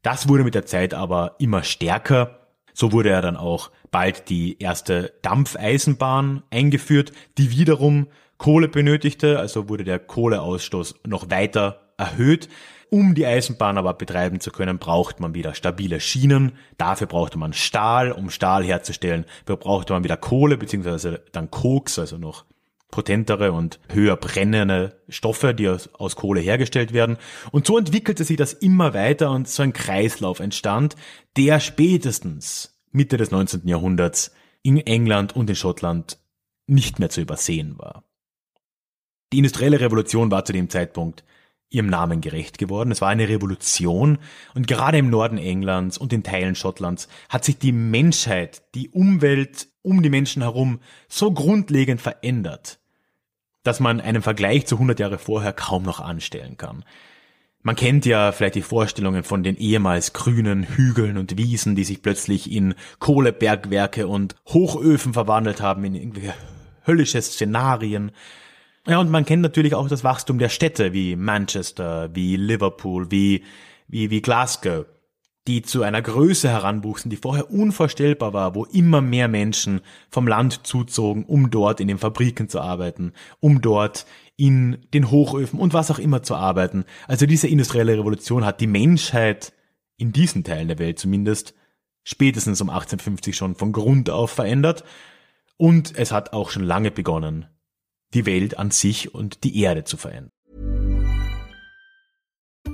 Das 0.03 0.29
wurde 0.29 0.45
mit 0.45 0.55
der 0.55 0.67
Zeit 0.67 0.95
aber 0.95 1.35
immer 1.41 1.65
stärker. 1.65 2.46
So 2.78 2.92
wurde 2.92 3.09
ja 3.09 3.23
dann 3.23 3.38
auch 3.38 3.71
bald 3.90 4.28
die 4.28 4.59
erste 4.59 5.14
Dampfeisenbahn 5.23 6.42
eingeführt, 6.50 7.11
die 7.38 7.50
wiederum 7.50 8.09
Kohle 8.37 8.68
benötigte, 8.68 9.38
also 9.38 9.71
wurde 9.71 9.83
der 9.83 9.99
Kohleausstoß 9.99 10.97
noch 11.06 11.30
weiter 11.30 11.80
erhöht. 11.97 12.50
Um 12.90 13.14
die 13.14 13.25
Eisenbahn 13.25 13.78
aber 13.78 13.95
betreiben 13.95 14.40
zu 14.40 14.50
können, 14.50 14.78
braucht 14.78 15.21
man 15.21 15.33
wieder 15.33 15.54
stabile 15.54 16.00
Schienen. 16.00 16.52
Dafür 16.76 17.06
brauchte 17.06 17.38
man 17.38 17.54
Stahl, 17.54 18.12
um 18.12 18.28
Stahl 18.28 18.62
herzustellen. 18.62 19.25
Brauchte 19.47 19.95
man 19.95 20.04
wieder 20.04 20.18
Kohle, 20.18 20.59
beziehungsweise 20.59 21.23
dann 21.33 21.50
Koks, 21.50 21.99
also 21.99 22.18
noch 22.18 22.45
potentere 22.97 23.53
und 23.53 23.79
höher 23.93 24.17
brennende 24.17 25.03
Stoffe, 25.11 25.53
die 25.53 25.69
aus, 25.69 25.91
aus, 25.93 26.17
Kohle 26.17 26.41
hergestellt 26.41 26.95
werden. 26.95 27.19
Und 27.53 27.67
so 27.67 27.76
entwickelte 27.76 28.25
sich 28.25 28.38
das 28.38 28.55
immer 28.55 28.95
weiter 28.95 29.33
und 29.33 29.47
so 29.47 29.62
ein 29.62 29.75
Kreislauf 29.75 30.41
entstand, 30.41 30.97
der 31.37 31.61
spätestens 31.61 32.81
Mitte 32.93 33.19
des 33.19 33.31
19. 33.31 33.69
Jahrhunderts 33.69 34.33
in 34.62 34.79
England 34.79 35.37
und 35.37 35.50
in 35.50 35.57
Schottland 35.57 36.19
nicht 36.67 36.99
mehr 36.99 37.11
zu 37.11 37.21
übersehen 37.21 37.79
war. 37.79 38.05
Die 39.35 39.38
industrielle 39.38 39.79
Revolution 39.79 40.31
war 40.31 40.47
zu 40.47 40.55
dem 40.55 40.71
Zeitpunkt 40.71 41.23
ihrem 41.69 41.88
Namen 41.88 42.23
gerecht 42.23 42.57
geworden. 42.57 42.93
Es 42.93 43.03
war 43.03 43.11
eine 43.11 43.29
Revolution 43.29 44.19
und 44.55 44.67
gerade 44.69 44.97
im 44.97 45.11
Norden 45.11 45.37
Englands 45.37 45.99
und 45.99 46.15
in 46.15 46.23
Teilen 46.23 46.55
Schottlands 46.55 47.09
hat 47.29 47.45
sich 47.45 47.59
die 47.59 47.73
Menschheit, 47.73 48.62
die 48.75 48.88
Umwelt 48.88 49.69
um 49.83 50.03
die 50.03 50.11
Menschen 50.11 50.43
herum 50.43 50.81
so 51.09 51.33
grundlegend 51.33 52.00
verändert, 52.00 52.81
dass 53.66 53.80
man 53.80 54.00
einen 54.00 54.23
Vergleich 54.23 54.66
zu 54.66 54.76
100 54.76 55.00
Jahre 55.00 55.18
vorher 55.18 55.52
kaum 55.52 55.82
noch 55.82 56.00
anstellen 56.00 56.56
kann. 56.56 56.85
Man 57.62 57.75
kennt 57.75 58.06
ja 58.06 58.30
vielleicht 58.30 58.54
die 58.54 58.62
Vorstellungen 58.62 59.25
von 59.25 59.42
den 59.42 59.56
ehemals 59.56 60.12
grünen 60.12 60.62
Hügeln 60.62 61.18
und 61.18 61.37
Wiesen, 61.37 61.75
die 61.75 61.82
sich 61.82 62.00
plötzlich 62.00 62.52
in 62.52 62.75
Kohlebergwerke 63.00 64.06
und 64.06 64.37
Hochöfen 64.46 65.12
verwandelt 65.12 65.61
haben, 65.61 65.85
in 65.85 65.96
irgendwelche 65.96 66.35
höllische 66.87 67.20
Szenarien. 67.20 68.12
Ja, 68.87 69.00
und 69.00 69.11
man 69.11 69.25
kennt 69.25 69.42
natürlich 69.42 69.75
auch 69.75 69.88
das 69.88 70.04
Wachstum 70.04 70.38
der 70.38 70.49
Städte 70.49 70.92
wie 70.92 71.16
Manchester, 71.16 72.11
wie 72.14 72.37
Liverpool, 72.37 73.11
wie, 73.11 73.42
wie, 73.88 74.11
wie 74.11 74.23
Glasgow, 74.23 74.87
die 75.47 75.62
zu 75.62 75.83
einer 75.83 76.03
Größe 76.03 76.49
heranwuchsen, 76.49 77.11
die 77.11 77.17
vorher 77.17 77.50
unvorstellbar 77.50 78.33
war, 78.33 78.55
wo 78.55 78.65
immer 78.65 79.00
mehr 79.00 79.29
Menschen 79.29 79.81
vom 80.11 80.26
Land 80.26 80.67
zuzogen, 80.67 81.25
um 81.25 81.50
dort 81.50 81.81
in 81.81 81.88
den 81.88 81.99
Fabriken 81.99 82.49
zu 82.49 82.61
arbeiten, 82.61 83.12
um 83.41 83.61
dort 83.61 84.07
in 84.37 84.79
den 84.93 85.11
Hochöfen 85.11 85.61
und 85.61 85.73
was 85.73 85.91
auch 85.91 85.99
immer 85.99 86.23
zu 86.23 86.35
arbeiten. 86.35 86.85
Also 87.07 87.26
diese 87.26 87.49
industrielle 87.49 87.97
Revolution 87.97 88.45
hat 88.45 88.61
die 88.61 88.67
Menschheit 88.67 89.53
in 89.97 90.12
diesen 90.12 90.45
Teilen 90.45 90.69
der 90.69 90.79
Welt 90.79 90.99
zumindest 90.99 91.55
spätestens 92.03 92.61
um 92.61 92.69
1850 92.71 93.37
schon 93.37 93.55
von 93.55 93.73
Grund 93.73 94.11
auf 94.11 94.31
verändert. 94.31 94.85
Und 95.57 95.97
es 95.97 96.12
hat 96.12 96.33
auch 96.33 96.50
schon 96.50 96.65
lange 96.65 96.91
begonnen, 96.91 97.47
die 98.15 98.26
Welt 98.26 98.59
an 98.59 98.71
sich 98.71 99.15
und 99.15 99.43
die 99.43 99.61
Erde 99.61 99.85
zu 99.85 99.97
verändern. 99.97 100.36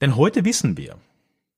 Denn 0.00 0.16
heute 0.16 0.44
wissen 0.44 0.76
wir, 0.76 0.98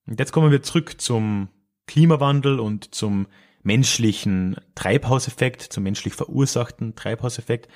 und 0.07 0.19
jetzt 0.19 0.33
kommen 0.33 0.51
wir 0.51 0.63
zurück 0.63 1.01
zum 1.01 1.49
Klimawandel 1.87 2.61
und 2.61 2.95
zum 2.95 3.27
menschlichen 3.63 4.57
Treibhauseffekt, 4.75 5.63
zum 5.63 5.83
menschlich 5.83 6.15
verursachten 6.15 6.95
Treibhauseffekt. 6.95 7.69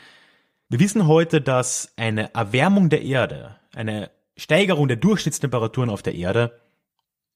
Wir 0.69 0.81
wissen 0.81 1.07
heute, 1.07 1.40
dass 1.40 1.92
eine 1.97 2.33
Erwärmung 2.35 2.88
der 2.88 3.02
Erde, 3.02 3.57
eine 3.75 4.11
Steigerung 4.37 4.88
der 4.88 4.97
Durchschnittstemperaturen 4.97 5.90
auf 5.90 6.02
der 6.02 6.14
Erde 6.14 6.61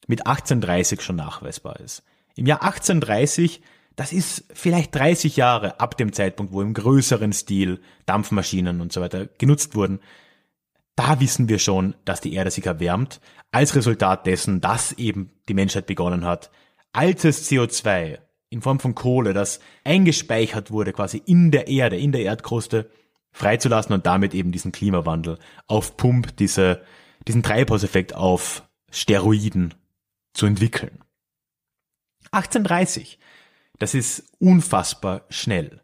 mit 0.07 0.27
1830 0.27 1.03
schon 1.03 1.17
nachweisbar 1.17 1.81
ist. 1.81 2.03
Im 2.37 2.47
Jahr 2.47 2.63
1830, 2.63 3.61
das 3.97 4.13
ist 4.13 4.45
vielleicht 4.55 4.95
30 4.95 5.37
Jahre 5.37 5.81
ab 5.81 5.97
dem 5.97 6.13
Zeitpunkt, 6.13 6.53
wo 6.53 6.63
im 6.63 6.75
größeren 6.75 7.33
Stil 7.33 7.81
Dampfmaschinen 8.07 8.81
und 8.81 8.93
so 8.93 9.01
weiter 9.01 9.27
genutzt 9.27 9.75
wurden, 9.75 10.01
da 10.97 11.21
wissen 11.21 11.49
wir 11.49 11.59
schon, 11.59 11.95
dass 12.05 12.21
die 12.21 12.35
Erde 12.35 12.51
sich 12.51 12.67
erwärmt, 12.67 13.21
als 13.53 13.77
Resultat 13.77 14.27
dessen, 14.27 14.61
dass 14.61 14.93
eben 14.93 15.31
die 15.49 15.55
Menschheit 15.55 15.87
begonnen 15.87 16.25
hat, 16.25 16.51
altes 16.93 17.49
CO2 17.51 18.19
in 18.49 18.63
Form 18.63 18.81
von 18.81 18.95
Kohle, 18.95 19.35
das 19.35 19.61
eingespeichert 19.85 20.71
wurde 20.71 20.93
quasi 20.93 21.23
in 21.25 21.51
der 21.51 21.69
Erde, 21.69 21.99
in 21.99 22.13
der 22.13 22.23
Erdkruste, 22.23 22.91
freizulassen 23.33 23.93
und 23.93 24.07
damit 24.07 24.35
eben 24.35 24.51
diesen 24.51 24.73
Klimawandel 24.73 25.39
auf 25.67 25.97
Pump, 25.97 26.37
diese, 26.39 26.83
diesen 27.29 27.43
Treibhauseffekt 27.43 28.15
auf 28.15 28.67
Steroiden 28.91 29.75
zu 30.33 30.47
entwickeln. 30.47 31.03
1830. 32.31 33.19
Das 33.79 33.95
ist 33.95 34.33
unfassbar 34.39 35.27
schnell. 35.29 35.83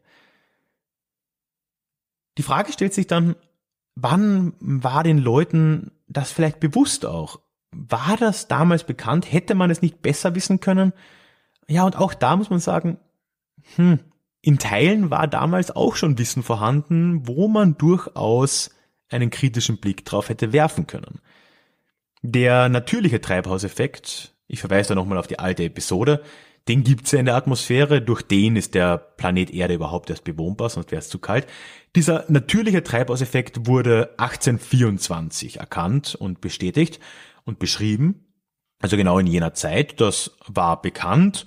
Die 2.39 2.43
Frage 2.43 2.73
stellt 2.73 2.95
sich 2.95 3.07
dann, 3.07 3.37
wann 3.95 4.55
war 4.61 5.03
den 5.03 5.19
Leuten 5.19 5.93
das 6.09 6.33
vielleicht 6.33 6.61
bewusst 6.61 7.07
auch? 7.07 7.41
War 7.73 8.17
das 8.19 8.49
damals 8.49 8.85
bekannt? 8.85 9.33
Hätte 9.33 9.55
man 9.55 9.71
es 9.71 9.83
nicht 9.83 10.03
besser 10.03 10.35
wissen 10.35 10.61
können? 10.61 10.93
Ja, 11.69 11.85
und 11.85 11.97
auch 11.97 12.15
da 12.15 12.37
muss 12.37 12.51
man 12.51 12.59
sagen, 12.59 12.99
hm, 13.77 14.01
in 14.43 14.59
Teilen 14.59 15.11
war 15.11 15.29
damals 15.29 15.71
auch 15.71 15.97
schon 15.97 16.19
Wissen 16.19 16.43
vorhanden, 16.43 17.27
wo 17.27 17.49
man 17.49 17.79
durchaus 17.79 18.71
einen 19.09 19.31
kritischen 19.31 19.79
Blick 19.79 20.05
drauf 20.05 20.29
hätte 20.29 20.53
werfen 20.53 20.87
können. 20.87 21.21
Der 22.23 22.69
natürliche 22.69 23.21
Treibhauseffekt, 23.21 24.35
ich 24.49 24.61
verweise 24.61 24.91
da 24.91 24.95
nochmal 24.97 25.19
auf 25.19 25.27
die 25.27 25.39
alte 25.39 25.65
Episode, 25.65 26.23
den 26.69 26.85
gibt's 26.85 27.11
ja 27.13 27.19
in 27.19 27.27
der 27.27 27.35
Atmosphäre, 27.35 28.01
durch 28.01 28.23
den 28.23 28.57
ist 28.57 28.75
der 28.75 28.99
Planet 28.99 29.53
Erde 29.53 29.75
überhaupt 29.75 30.11
erst 30.11 30.25
bewohnbar, 30.25 30.71
sonst 30.71 30.91
wäre 30.91 31.01
es 31.01 31.09
zu 31.09 31.19
kalt. 31.19 31.47
Dieser 31.97 32.25
natürliche 32.29 32.83
Treibhauseffekt 32.83 33.67
wurde 33.67 34.11
1824 34.19 35.59
erkannt 35.59 36.15
und 36.15 36.41
bestätigt 36.41 37.01
und 37.45 37.59
beschrieben, 37.59 38.27
also 38.81 38.97
genau 38.97 39.19
in 39.19 39.27
jener 39.27 39.55
Zeit, 39.55 40.01
das 40.01 40.37
war 40.47 40.83
bekannt, 40.83 41.47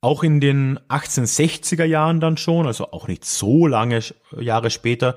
auch 0.00 0.22
in 0.22 0.40
den 0.40 0.78
1860er 0.88 1.84
Jahren 1.84 2.20
dann 2.20 2.36
schon, 2.36 2.66
also 2.66 2.92
auch 2.92 3.08
nicht 3.08 3.24
so 3.24 3.66
lange 3.66 4.00
Jahre 4.38 4.70
später, 4.70 5.16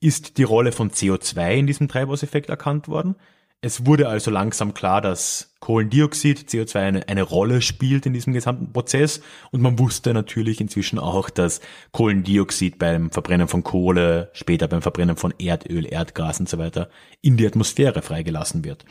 ist 0.00 0.38
die 0.38 0.42
Rolle 0.42 0.72
von 0.72 0.90
CO2 0.90 1.54
in 1.54 1.66
diesem 1.66 1.88
Treibhauseffekt 1.88 2.50
erkannt 2.50 2.88
worden. 2.88 3.16
Es 3.62 3.84
wurde 3.84 4.08
also 4.08 4.30
langsam 4.30 4.72
klar, 4.72 5.02
dass 5.02 5.54
Kohlendioxid, 5.60 6.48
CO2 6.48 6.76
eine, 6.76 7.08
eine 7.08 7.22
Rolle 7.22 7.60
spielt 7.60 8.06
in 8.06 8.14
diesem 8.14 8.32
gesamten 8.32 8.72
Prozess 8.72 9.20
und 9.50 9.60
man 9.60 9.78
wusste 9.78 10.14
natürlich 10.14 10.62
inzwischen 10.62 10.98
auch, 10.98 11.28
dass 11.28 11.60
Kohlendioxid 11.92 12.78
beim 12.78 13.10
Verbrennen 13.10 13.48
von 13.48 13.62
Kohle, 13.62 14.30
später 14.32 14.66
beim 14.66 14.80
Verbrennen 14.80 15.16
von 15.16 15.34
Erdöl, 15.38 15.84
Erdgas 15.84 16.40
und 16.40 16.48
so 16.48 16.56
weiter 16.56 16.88
in 17.20 17.36
die 17.36 17.46
Atmosphäre 17.46 18.00
freigelassen 18.00 18.64
wird. 18.64 18.86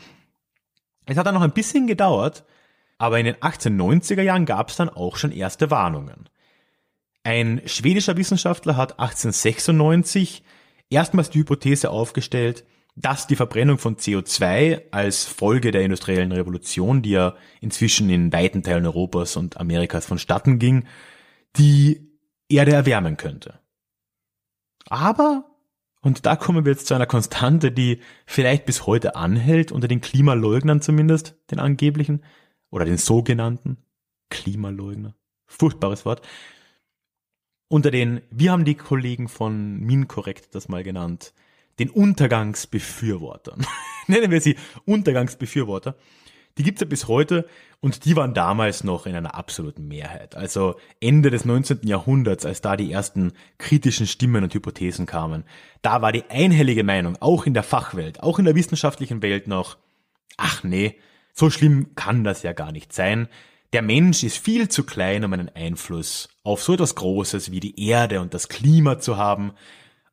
Es 1.06 1.16
hat 1.16 1.26
dann 1.26 1.34
noch 1.34 1.42
ein 1.42 1.50
bisschen 1.50 1.88
gedauert, 1.88 2.44
aber 2.96 3.18
in 3.18 3.24
den 3.24 3.36
1890er 3.36 4.22
Jahren 4.22 4.46
gab 4.46 4.68
es 4.68 4.76
dann 4.76 4.88
auch 4.88 5.16
schon 5.16 5.32
erste 5.32 5.72
Warnungen. 5.72 6.28
Ein 7.24 7.60
schwedischer 7.66 8.16
Wissenschaftler 8.16 8.76
hat 8.76 9.00
1896 9.00 10.44
erstmals 10.90 11.30
die 11.30 11.40
Hypothese 11.40 11.90
aufgestellt, 11.90 12.64
dass 13.00 13.26
die 13.26 13.36
Verbrennung 13.36 13.78
von 13.78 13.96
CO2 13.96 14.90
als 14.90 15.24
Folge 15.24 15.70
der 15.70 15.82
industriellen 15.82 16.32
Revolution, 16.32 17.02
die 17.02 17.10
ja 17.10 17.34
inzwischen 17.60 18.10
in 18.10 18.32
weiten 18.32 18.62
Teilen 18.62 18.84
Europas 18.84 19.36
und 19.36 19.58
Amerikas 19.58 20.04
vonstatten 20.04 20.58
ging, 20.58 20.84
die 21.56 22.18
Erde 22.48 22.72
erwärmen 22.72 23.16
könnte. 23.16 23.60
Aber, 24.86 25.46
und 26.02 26.26
da 26.26 26.36
kommen 26.36 26.64
wir 26.64 26.72
jetzt 26.72 26.88
zu 26.88 26.94
einer 26.94 27.06
Konstante, 27.06 27.72
die 27.72 28.00
vielleicht 28.26 28.66
bis 28.66 28.86
heute 28.86 29.16
anhält, 29.16 29.72
unter 29.72 29.88
den 29.88 30.00
Klimaleugnern 30.00 30.82
zumindest, 30.82 31.36
den 31.50 31.58
angeblichen, 31.58 32.22
oder 32.70 32.84
den 32.84 32.98
sogenannten 32.98 33.78
Klimaleugner, 34.28 35.14
furchtbares 35.46 36.04
Wort, 36.04 36.26
unter 37.68 37.90
den, 37.90 38.20
wir 38.30 38.52
haben 38.52 38.64
die 38.64 38.74
Kollegen 38.74 39.28
von 39.28 39.80
MinCorrect 39.80 40.54
das 40.54 40.68
mal 40.68 40.82
genannt, 40.82 41.32
den 41.80 41.90
Untergangsbefürwortern. 41.90 43.66
Nennen 44.06 44.30
wir 44.30 44.40
sie 44.40 44.56
Untergangsbefürworter. 44.84 45.96
Die 46.58 46.62
gibt's 46.62 46.80
ja 46.80 46.86
bis 46.86 47.08
heute 47.08 47.48
und 47.80 48.04
die 48.04 48.16
waren 48.16 48.34
damals 48.34 48.84
noch 48.84 49.06
in 49.06 49.14
einer 49.14 49.34
absoluten 49.34 49.88
Mehrheit. 49.88 50.36
Also 50.36 50.76
Ende 51.00 51.30
des 51.30 51.44
19. 51.44 51.80
Jahrhunderts, 51.84 52.44
als 52.44 52.60
da 52.60 52.76
die 52.76 52.92
ersten 52.92 53.32
kritischen 53.56 54.06
Stimmen 54.06 54.44
und 54.44 54.52
Hypothesen 54.52 55.06
kamen, 55.06 55.44
da 55.80 56.02
war 56.02 56.12
die 56.12 56.24
einhellige 56.28 56.84
Meinung, 56.84 57.16
auch 57.20 57.46
in 57.46 57.54
der 57.54 57.62
Fachwelt, 57.62 58.22
auch 58.22 58.38
in 58.38 58.44
der 58.44 58.56
wissenschaftlichen 58.56 59.22
Welt 59.22 59.48
noch, 59.48 59.78
ach 60.36 60.62
nee, 60.62 60.98
so 61.32 61.48
schlimm 61.48 61.94
kann 61.94 62.24
das 62.24 62.42
ja 62.42 62.52
gar 62.52 62.72
nicht 62.72 62.92
sein. 62.92 63.28
Der 63.72 63.82
Mensch 63.82 64.24
ist 64.24 64.36
viel 64.36 64.68
zu 64.68 64.84
klein, 64.84 65.24
um 65.24 65.32
einen 65.32 65.48
Einfluss 65.48 66.28
auf 66.42 66.62
so 66.62 66.74
etwas 66.74 66.96
Großes 66.96 67.52
wie 67.52 67.60
die 67.60 67.88
Erde 67.88 68.20
und 68.20 68.34
das 68.34 68.48
Klima 68.48 68.98
zu 68.98 69.16
haben. 69.16 69.52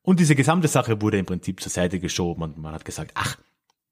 Und 0.08 0.20
diese 0.20 0.34
gesamte 0.34 0.68
Sache 0.68 1.02
wurde 1.02 1.18
im 1.18 1.26
Prinzip 1.26 1.60
zur 1.60 1.70
Seite 1.70 2.00
geschoben 2.00 2.42
und 2.42 2.56
man 2.56 2.72
hat 2.72 2.86
gesagt, 2.86 3.10
ach, 3.12 3.36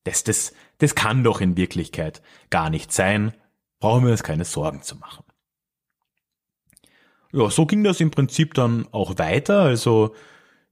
das, 0.04 0.24
das, 0.24 0.54
das 0.78 0.94
kann 0.94 1.22
doch 1.22 1.42
in 1.42 1.58
Wirklichkeit 1.58 2.22
gar 2.48 2.70
nicht 2.70 2.90
sein. 2.90 3.34
Brauchen 3.80 4.06
wir 4.06 4.12
uns 4.12 4.22
keine 4.22 4.46
Sorgen 4.46 4.80
zu 4.80 4.96
machen. 4.96 5.24
Ja, 7.32 7.50
so 7.50 7.66
ging 7.66 7.84
das 7.84 8.00
im 8.00 8.10
Prinzip 8.10 8.54
dann 8.54 8.88
auch 8.92 9.18
weiter. 9.18 9.60
Also 9.60 10.14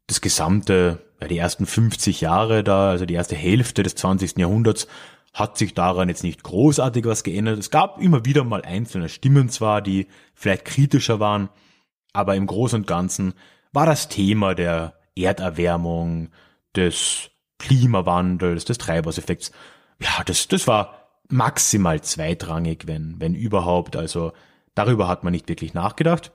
das 0.07 0.23
gesamte, 0.23 1.05
ja, 1.21 1.29
die 1.29 1.37
ersten 1.37 1.67
50 1.67 2.23
Jahre 2.23 2.65
da, 2.65 2.89
also 2.89 3.05
die 3.05 3.13
erste 3.13 3.37
Hälfte 3.37 3.83
des 3.83 3.97
20. 3.97 4.39
Jahrhunderts, 4.39 4.89
hat 5.35 5.59
sich 5.59 5.75
daran 5.75 6.09
jetzt 6.09 6.25
nicht 6.25 6.43
großartig 6.43 7.05
was 7.05 7.23
geändert. 7.23 7.59
Es 7.59 7.69
gab 7.69 8.01
immer 8.01 8.25
wieder 8.25 8.45
mal 8.45 8.63
einzelne 8.63 9.11
Stimmen 9.11 9.51
zwar, 9.51 9.83
die 9.83 10.07
vielleicht 10.33 10.65
kritischer 10.65 11.21
waren, 11.21 11.51
aber 12.15 12.35
im 12.35 12.47
Großen 12.47 12.81
und 12.81 12.87
Ganzen 12.87 13.35
war 13.75 13.85
das 13.85 14.09
Thema 14.09 14.55
der 14.55 15.04
Erderwärmung, 15.17 16.31
des 16.75 17.31
Klimawandels, 17.59 18.65
des 18.65 18.79
Treibhauseffekts, 18.79 19.53
ja, 20.01 20.23
das, 20.25 20.49
das 20.49 20.67
war 20.67 21.05
maximal 21.29 22.03
zweitrangig, 22.03 22.87
wenn, 22.87 23.21
wenn 23.21 23.35
überhaupt. 23.35 23.97
Also 23.97 24.33
darüber 24.75 25.09
hat 25.09 25.25
man 25.25 25.33
nicht 25.33 25.49
wirklich 25.49 25.75
nachgedacht. 25.75 26.33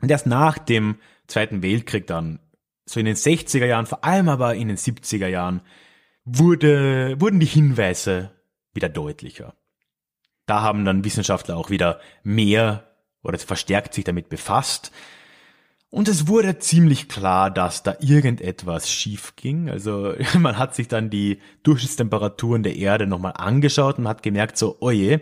Und 0.00 0.10
erst 0.10 0.26
nach 0.26 0.58
dem 0.58 0.96
Zweiten 1.26 1.62
Weltkrieg 1.62 2.06
dann, 2.06 2.40
so 2.86 3.00
in 3.00 3.06
den 3.06 3.16
60er 3.16 3.66
Jahren, 3.66 3.86
vor 3.86 4.04
allem 4.04 4.28
aber 4.28 4.54
in 4.54 4.68
den 4.68 4.76
70er 4.76 5.28
Jahren, 5.28 5.62
wurde, 6.24 7.20
wurden 7.20 7.40
die 7.40 7.46
Hinweise 7.46 8.30
wieder 8.72 8.88
deutlicher. 8.88 9.54
Da 10.46 10.62
haben 10.62 10.84
dann 10.84 11.04
Wissenschaftler 11.04 11.56
auch 11.56 11.70
wieder 11.70 12.00
mehr 12.22 12.88
oder 13.22 13.38
verstärkt 13.38 13.94
sich 13.94 14.04
damit 14.04 14.28
befasst. 14.28 14.90
Und 15.90 16.06
es 16.06 16.28
wurde 16.28 16.58
ziemlich 16.58 17.08
klar, 17.08 17.50
dass 17.50 17.82
da 17.82 17.96
irgendetwas 17.98 18.88
schief 18.88 19.34
ging. 19.34 19.68
Also 19.68 20.14
man 20.38 20.56
hat 20.56 20.74
sich 20.74 20.88
dann 20.88 21.10
die 21.10 21.40
Durchschnittstemperaturen 21.64 22.62
der 22.62 22.76
Erde 22.76 23.06
nochmal 23.06 23.34
angeschaut 23.36 23.98
und 23.98 24.06
hat 24.08 24.22
gemerkt, 24.22 24.56
so, 24.56 24.76
oje, 24.80 25.20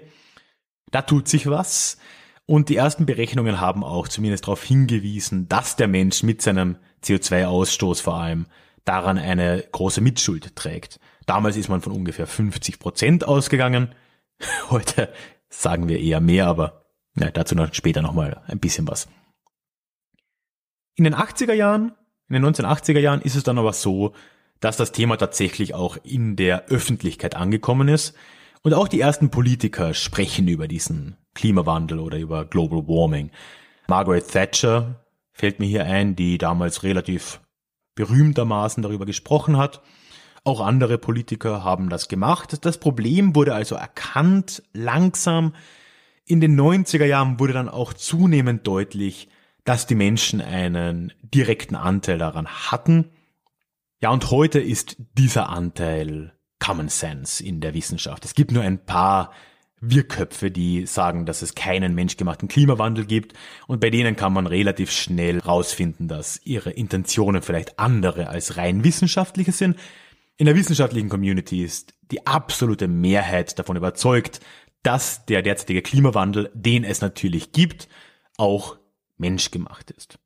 da 0.91 1.03
tut 1.03 1.27
sich 1.29 1.49
was. 1.49 1.99
Und 2.45 2.69
die 2.69 2.77
ersten 2.77 3.07
Berechnungen 3.07 3.61
haben 3.61 3.85
auch 3.85 4.09
zumindest 4.09 4.45
darauf 4.45 4.63
hingewiesen, 4.63 5.49
dass 5.49 5.77
der 5.77 5.89
Mensch 5.89 6.23
mit 6.23 6.41
seinem 6.41 6.77
CO2-Ausstoß 7.05 8.03
vor 8.03 8.15
allem 8.15 8.47
daran 8.85 9.19
eine 9.19 9.65
große 9.71 10.01
Mitschuld 10.01 10.57
trägt. 10.57 10.99
Damals 11.27 11.57
ist 11.57 11.69
man 11.69 11.83
von 11.83 11.93
ungefähr 11.93 12.27
50 12.27 12.79
Prozent 12.79 13.25
ausgegangen. 13.25 13.95
Heute 14.71 15.13
sagen 15.51 15.89
wir 15.89 16.01
eher 16.01 16.21
mehr, 16.21 16.47
aber 16.47 16.87
ja, 17.17 17.31
dazu 17.31 17.55
noch 17.55 17.73
später 17.75 18.01
nochmal 18.01 18.43
ein 18.47 18.61
bisschen 18.61 18.89
was. 18.89 19.09
In 20.99 21.05
den 21.05 21.15
80er 21.15 21.53
Jahren, 21.53 21.93
in 22.29 22.43
den 22.43 22.45
1980er 22.45 22.99
Jahren 22.99 23.23
ist 23.23 23.37
es 23.37 23.45
dann 23.45 23.57
aber 23.57 23.73
so, 23.73 24.15
dass 24.59 24.77
das 24.77 24.91
Thema 24.91 25.17
tatsächlich 25.17 25.73
auch 25.73 25.97
in 26.03 26.35
der 26.35 26.67
Öffentlichkeit 26.67 27.37
angekommen 27.37 27.87
ist 27.87 28.17
und 28.63 28.75
auch 28.75 28.89
die 28.89 29.01
ersten 29.01 29.31
Politiker 29.31 29.95
sprechen 29.95 30.49
über 30.49 30.67
diesen 30.67 31.17
Klimawandel 31.37 32.01
oder 32.01 32.19
über 32.19 32.45
Global 32.45 32.89
Warming. 32.89 33.31
Margaret 33.87 34.27
Thatcher 34.27 35.05
fällt 35.31 35.61
mir 35.61 35.67
hier 35.67 35.85
ein, 35.85 36.17
die 36.17 36.37
damals 36.37 36.83
relativ 36.83 37.41
berühmtermaßen 37.95 38.83
darüber 38.83 39.07
gesprochen 39.07 39.57
hat. 39.57 39.81
Auch 40.43 40.61
andere 40.61 40.99
Politiker 40.99 41.63
haben 41.63 41.91
das 41.91 42.09
gemacht. 42.09 42.65
Das 42.65 42.79
Problem 42.79 43.37
wurde 43.37 43.55
also 43.55 43.77
erkannt, 43.77 44.65
langsam. 44.73 45.55
In 46.25 46.41
den 46.41 46.59
90er 46.61 47.05
Jahren 47.05 47.39
wurde 47.39 47.53
dann 47.53 47.69
auch 47.69 47.93
zunehmend 47.93 48.67
deutlich, 48.67 49.29
dass 49.69 49.87
die 49.87 49.97
Menschen 49.97 50.41
einen 50.41 51.13
direkten 51.23 51.75
Anteil 51.75 52.17
daran 52.17 52.47
hatten. 52.47 53.11
Ja, 54.01 54.09
und 54.09 54.31
heute 54.31 54.61
ist 54.61 54.97
dieser 55.13 55.51
Anteil 55.51 56.33
Common 56.59 56.89
Sense 56.89 57.45
in 57.45 57.61
der 57.61 57.75
Wissenschaft. 57.75 58.25
Es 58.25 58.33
gibt 58.35 58.51
nur 58.51 58.63
ein 58.63 58.83
paar 58.83 59.31
Wirrköpfe, 59.83 60.51
die 60.51 60.87
sagen, 60.87 61.27
dass 61.27 61.43
es 61.43 61.55
keinen 61.55 61.95
menschgemachten 61.95 62.49
Klimawandel 62.49 63.05
gibt 63.05 63.35
und 63.67 63.79
bei 63.79 63.91
denen 63.91 64.17
kann 64.17 64.33
man 64.33 64.47
relativ 64.47 64.91
schnell 64.91 65.39
rausfinden, 65.39 66.09
dass 66.09 66.41
ihre 66.45 66.71
Intentionen 66.71 67.43
vielleicht 67.43 67.79
andere 67.79 68.31
als 68.31 68.57
rein 68.57 68.85
wissenschaftliche 68.85 69.53
sind. 69.53 69.77
In 70.39 70.47
der 70.47 70.57
wissenschaftlichen 70.57 71.11
Community 71.11 71.63
ist 71.63 71.93
die 72.11 72.27
absolute 72.27 72.89
Mehrheit 72.89 73.59
davon 73.59 73.77
überzeugt, 73.77 74.41
dass 74.83 75.27
der 75.27 75.43
derzeitige 75.43 75.83
Klimawandel, 75.83 76.51
den 76.55 76.85
es 76.85 77.03
natürlich 77.03 77.53
gibt, 77.53 77.87
auch 78.39 78.79
menschgemacht 79.19 79.91
ist. 79.91 80.19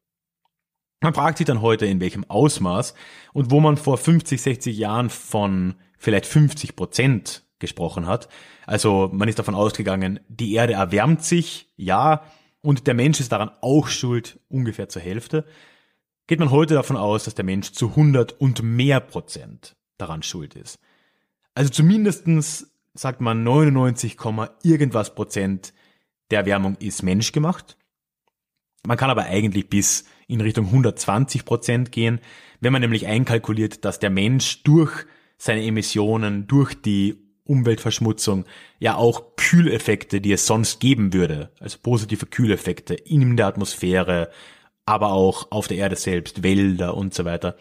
Man 1.00 1.14
fragt 1.14 1.38
sich 1.38 1.46
dann 1.46 1.62
heute, 1.62 1.86
in 1.86 2.00
welchem 2.00 2.24
Ausmaß 2.24 2.94
und 3.32 3.50
wo 3.50 3.58
man 3.58 3.76
vor 3.76 3.98
50, 3.98 4.40
60 4.40 4.76
Jahren 4.76 5.10
von 5.10 5.74
vielleicht 5.98 6.26
50 6.26 6.76
Prozent 6.76 7.44
gesprochen 7.58 8.06
hat. 8.06 8.28
Also 8.66 9.10
man 9.12 9.28
ist 9.28 9.38
davon 9.38 9.54
ausgegangen, 9.54 10.20
die 10.28 10.54
Erde 10.54 10.74
erwärmt 10.74 11.24
sich, 11.24 11.72
ja, 11.76 12.22
und 12.60 12.86
der 12.86 12.94
Mensch 12.94 13.18
ist 13.18 13.32
daran 13.32 13.50
auch 13.60 13.88
schuld, 13.88 14.38
ungefähr 14.48 14.88
zur 14.88 15.02
Hälfte. 15.02 15.44
Geht 16.28 16.38
man 16.38 16.50
heute 16.50 16.74
davon 16.74 16.96
aus, 16.96 17.24
dass 17.24 17.34
der 17.34 17.44
Mensch 17.44 17.72
zu 17.72 17.90
100 17.90 18.40
und 18.40 18.62
mehr 18.62 19.00
Prozent 19.00 19.76
daran 19.98 20.22
schuld 20.22 20.54
ist. 20.54 20.78
Also 21.54 21.70
zumindestens 21.70 22.72
sagt 22.94 23.20
man 23.20 23.42
99, 23.42 24.16
irgendwas 24.62 25.14
Prozent 25.14 25.74
der 26.30 26.40
Erwärmung 26.40 26.76
ist 26.76 27.02
menschgemacht. 27.02 27.76
Man 28.86 28.96
kann 28.96 29.10
aber 29.10 29.24
eigentlich 29.24 29.68
bis 29.68 30.04
in 30.26 30.40
Richtung 30.40 30.66
120 30.66 31.44
Prozent 31.44 31.92
gehen, 31.92 32.20
wenn 32.60 32.72
man 32.72 32.82
nämlich 32.82 33.06
einkalkuliert, 33.06 33.84
dass 33.84 33.98
der 33.98 34.10
Mensch 34.10 34.62
durch 34.62 35.06
seine 35.38 35.64
Emissionen, 35.64 36.46
durch 36.46 36.80
die 36.80 37.16
Umweltverschmutzung 37.44 38.44
ja 38.78 38.96
auch 38.96 39.36
Kühleffekte, 39.36 40.20
die 40.20 40.32
es 40.32 40.46
sonst 40.46 40.80
geben 40.80 41.12
würde, 41.12 41.50
also 41.60 41.78
positive 41.82 42.26
Kühleffekte 42.26 42.94
in 42.94 43.36
der 43.36 43.46
Atmosphäre, 43.46 44.30
aber 44.86 45.12
auch 45.12 45.50
auf 45.50 45.68
der 45.68 45.78
Erde 45.78 45.96
selbst, 45.96 46.42
Wälder 46.42 46.96
und 46.96 47.14
so 47.14 47.24
weiter, 47.24 47.56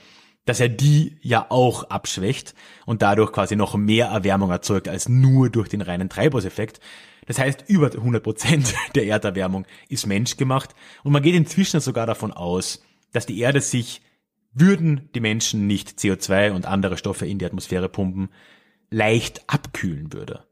dass 0.45 0.59
er 0.59 0.69
die 0.69 1.17
ja 1.21 1.45
auch 1.49 1.83
abschwächt 1.85 2.55
und 2.85 3.01
dadurch 3.01 3.31
quasi 3.31 3.55
noch 3.55 3.75
mehr 3.75 4.07
Erwärmung 4.07 4.49
erzeugt 4.49 4.87
als 4.87 5.07
nur 5.07 5.49
durch 5.49 5.69
den 5.69 5.81
reinen 5.81 6.09
Treibhauseffekt. 6.09 6.79
Das 7.27 7.39
heißt, 7.39 7.65
über 7.67 7.91
100 7.91 8.23
Prozent 8.23 8.73
der 8.95 9.05
Erderwärmung 9.05 9.65
ist 9.89 10.07
menschgemacht 10.07 10.75
und 11.03 11.11
man 11.11 11.23
geht 11.23 11.35
inzwischen 11.35 11.79
sogar 11.79 12.07
davon 12.07 12.31
aus, 12.31 12.83
dass 13.11 13.25
die 13.25 13.39
Erde 13.39 13.61
sich, 13.61 14.01
würden 14.53 15.09
die 15.15 15.21
Menschen 15.21 15.67
nicht 15.67 15.99
CO2 15.99 16.51
und 16.51 16.65
andere 16.65 16.97
Stoffe 16.97 17.25
in 17.25 17.37
die 17.37 17.45
Atmosphäre 17.45 17.89
pumpen, 17.89 18.29
leicht 18.89 19.43
abkühlen 19.47 20.11
würde. 20.11 20.43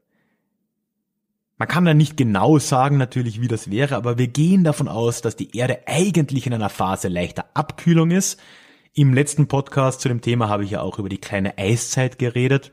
Man 1.60 1.68
kann 1.68 1.84
da 1.84 1.92
nicht 1.92 2.16
genau 2.16 2.58
sagen 2.58 2.96
natürlich, 2.96 3.42
wie 3.42 3.48
das 3.48 3.70
wäre, 3.70 3.94
aber 3.94 4.16
wir 4.16 4.28
gehen 4.28 4.64
davon 4.64 4.88
aus, 4.88 5.20
dass 5.20 5.36
die 5.36 5.54
Erde 5.54 5.80
eigentlich 5.84 6.46
in 6.46 6.54
einer 6.54 6.70
Phase 6.70 7.08
leichter 7.08 7.50
Abkühlung 7.52 8.10
ist. 8.10 8.40
Im 8.94 9.12
letzten 9.12 9.46
Podcast 9.46 10.00
zu 10.00 10.08
dem 10.08 10.22
Thema 10.22 10.48
habe 10.48 10.64
ich 10.64 10.70
ja 10.70 10.80
auch 10.80 10.98
über 10.98 11.10
die 11.10 11.18
kleine 11.18 11.58
Eiszeit 11.58 12.18
geredet. 12.18 12.72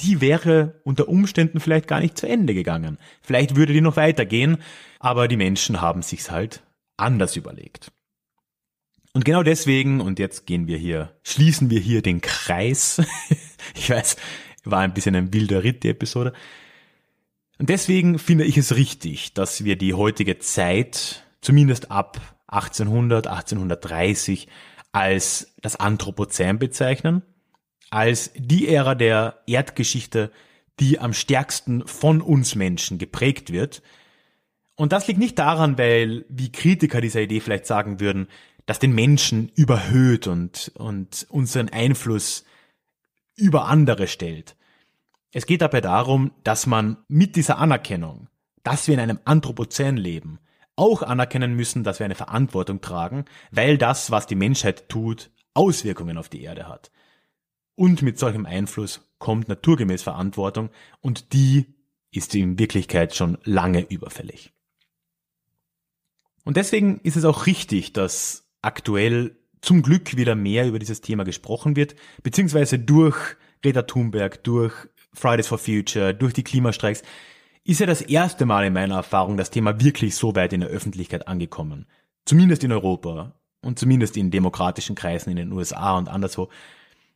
Die 0.00 0.20
wäre 0.20 0.80
unter 0.84 1.08
Umständen 1.08 1.60
vielleicht 1.60 1.88
gar 1.88 2.00
nicht 2.00 2.18
zu 2.18 2.28
Ende 2.28 2.54
gegangen. 2.54 2.98
Vielleicht 3.22 3.56
würde 3.56 3.72
die 3.72 3.80
noch 3.80 3.96
weitergehen, 3.96 4.58
aber 4.98 5.28
die 5.28 5.36
Menschen 5.36 5.80
haben 5.80 6.02
sich's 6.02 6.30
halt 6.30 6.62
anders 6.96 7.36
überlegt. 7.36 7.92
Und 9.12 9.24
genau 9.24 9.42
deswegen, 9.42 10.02
und 10.02 10.18
jetzt 10.18 10.46
gehen 10.46 10.66
wir 10.66 10.76
hier, 10.76 11.16
schließen 11.22 11.70
wir 11.70 11.80
hier 11.80 12.02
den 12.02 12.20
Kreis. 12.20 13.00
ich 13.74 13.88
weiß, 13.88 14.16
war 14.64 14.80
ein 14.80 14.92
bisschen 14.92 15.14
ein 15.14 15.32
wilder 15.32 15.64
Ritt, 15.64 15.84
die 15.84 15.88
Episode. 15.88 16.34
Und 17.58 17.70
deswegen 17.70 18.18
finde 18.18 18.44
ich 18.44 18.58
es 18.58 18.76
richtig, 18.76 19.32
dass 19.32 19.64
wir 19.64 19.76
die 19.76 19.94
heutige 19.94 20.38
Zeit, 20.38 21.24
zumindest 21.40 21.90
ab 21.90 22.20
1800, 22.48 23.26
1830, 23.26 24.48
als 24.92 25.54
das 25.62 25.76
Anthropozän 25.76 26.58
bezeichnen, 26.58 27.22
als 27.90 28.32
die 28.34 28.68
Ära 28.68 28.94
der 28.94 29.42
Erdgeschichte, 29.46 30.30
die 30.80 30.98
am 30.98 31.12
stärksten 31.12 31.86
von 31.86 32.20
uns 32.20 32.54
Menschen 32.54 32.98
geprägt 32.98 33.52
wird. 33.52 33.82
Und 34.74 34.92
das 34.92 35.06
liegt 35.06 35.18
nicht 35.18 35.38
daran, 35.38 35.78
weil, 35.78 36.26
wie 36.28 36.52
Kritiker 36.52 37.00
dieser 37.00 37.22
Idee 37.22 37.40
vielleicht 37.40 37.66
sagen 37.66 38.00
würden, 38.00 38.28
dass 38.66 38.78
den 38.78 38.94
Menschen 38.94 39.50
überhöht 39.54 40.26
und, 40.26 40.72
und 40.74 41.26
unseren 41.30 41.68
Einfluss 41.68 42.44
über 43.36 43.66
andere 43.66 44.08
stellt. 44.08 44.56
Es 45.32 45.46
geht 45.46 45.62
dabei 45.62 45.80
darum, 45.80 46.32
dass 46.44 46.66
man 46.66 46.98
mit 47.08 47.36
dieser 47.36 47.58
Anerkennung, 47.58 48.28
dass 48.62 48.86
wir 48.86 48.94
in 48.94 49.00
einem 49.00 49.20
Anthropozän 49.24 49.96
leben, 49.96 50.40
auch 50.74 51.02
anerkennen 51.02 51.54
müssen, 51.54 51.84
dass 51.84 52.00
wir 52.00 52.04
eine 52.04 52.14
Verantwortung 52.14 52.80
tragen, 52.80 53.24
weil 53.50 53.78
das, 53.78 54.10
was 54.10 54.26
die 54.26 54.34
Menschheit 54.34 54.88
tut, 54.88 55.30
Auswirkungen 55.54 56.18
auf 56.18 56.28
die 56.28 56.42
Erde 56.42 56.68
hat. 56.68 56.90
Und 57.76 58.02
mit 58.02 58.18
solchem 58.18 58.46
Einfluss 58.46 59.08
kommt 59.18 59.48
naturgemäß 59.48 60.02
Verantwortung 60.02 60.70
und 61.00 61.32
die 61.32 61.66
ist 62.10 62.34
in 62.34 62.58
Wirklichkeit 62.58 63.14
schon 63.14 63.38
lange 63.44 63.82
überfällig. 63.82 64.52
Und 66.44 66.56
deswegen 66.56 67.00
ist 67.02 67.16
es 67.16 67.24
auch 67.24 67.46
richtig, 67.46 67.92
dass 67.92 68.48
aktuell 68.62 69.36
zum 69.60 69.82
Glück 69.82 70.16
wieder 70.16 70.34
mehr 70.34 70.66
über 70.66 70.78
dieses 70.78 71.00
Thema 71.00 71.24
gesprochen 71.24 71.76
wird, 71.76 71.96
beziehungsweise 72.22 72.78
durch 72.78 73.16
Greta 73.62 73.82
Thunberg, 73.82 74.42
durch 74.44 74.72
Fridays 75.12 75.48
for 75.48 75.58
Future, 75.58 76.14
durch 76.14 76.32
die 76.32 76.44
Klimastreiks, 76.44 77.02
ist 77.64 77.80
ja 77.80 77.86
das 77.86 78.00
erste 78.00 78.46
Mal 78.46 78.64
in 78.64 78.72
meiner 78.72 78.94
Erfahrung 78.94 79.36
das 79.36 79.50
Thema 79.50 79.80
wirklich 79.80 80.14
so 80.14 80.36
weit 80.36 80.52
in 80.52 80.60
der 80.60 80.70
Öffentlichkeit 80.70 81.26
angekommen. 81.26 81.86
Zumindest 82.24 82.62
in 82.62 82.70
Europa 82.70 83.34
und 83.60 83.78
zumindest 83.78 84.16
in 84.16 84.30
demokratischen 84.30 84.94
Kreisen 84.94 85.30
in 85.30 85.36
den 85.36 85.52
USA 85.52 85.98
und 85.98 86.08
anderswo. 86.08 86.48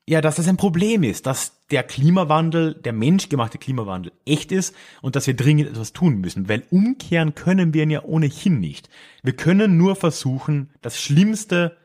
Ja, 0.09 0.21
dass 0.21 0.37
das 0.37 0.49
ein 0.49 0.57
Problem 0.57 1.03
ist, 1.03 1.27
dass 1.27 1.67
der 1.69 1.85
Klimawandel, 1.85 2.75
der 2.75 2.93
menschgemachte 2.93 3.59
Klimawandel 3.59 4.13
echt 4.25 4.51
ist 4.51 4.75
und 5.03 5.15
dass 5.15 5.27
wir 5.27 5.35
dringend 5.35 5.71
etwas 5.71 5.93
tun 5.93 6.19
müssen, 6.19 6.49
weil 6.49 6.65
umkehren 6.71 7.35
können 7.35 7.75
wir 7.75 7.85
ihn 7.85 7.91
ja 7.91 8.03
ohnehin 8.03 8.59
nicht. 8.59 8.89
Wir 9.23 9.35
können 9.37 9.77
nur 9.77 9.95
versuchen, 9.95 10.71
das 10.81 11.01
Schlimmste 11.01 11.77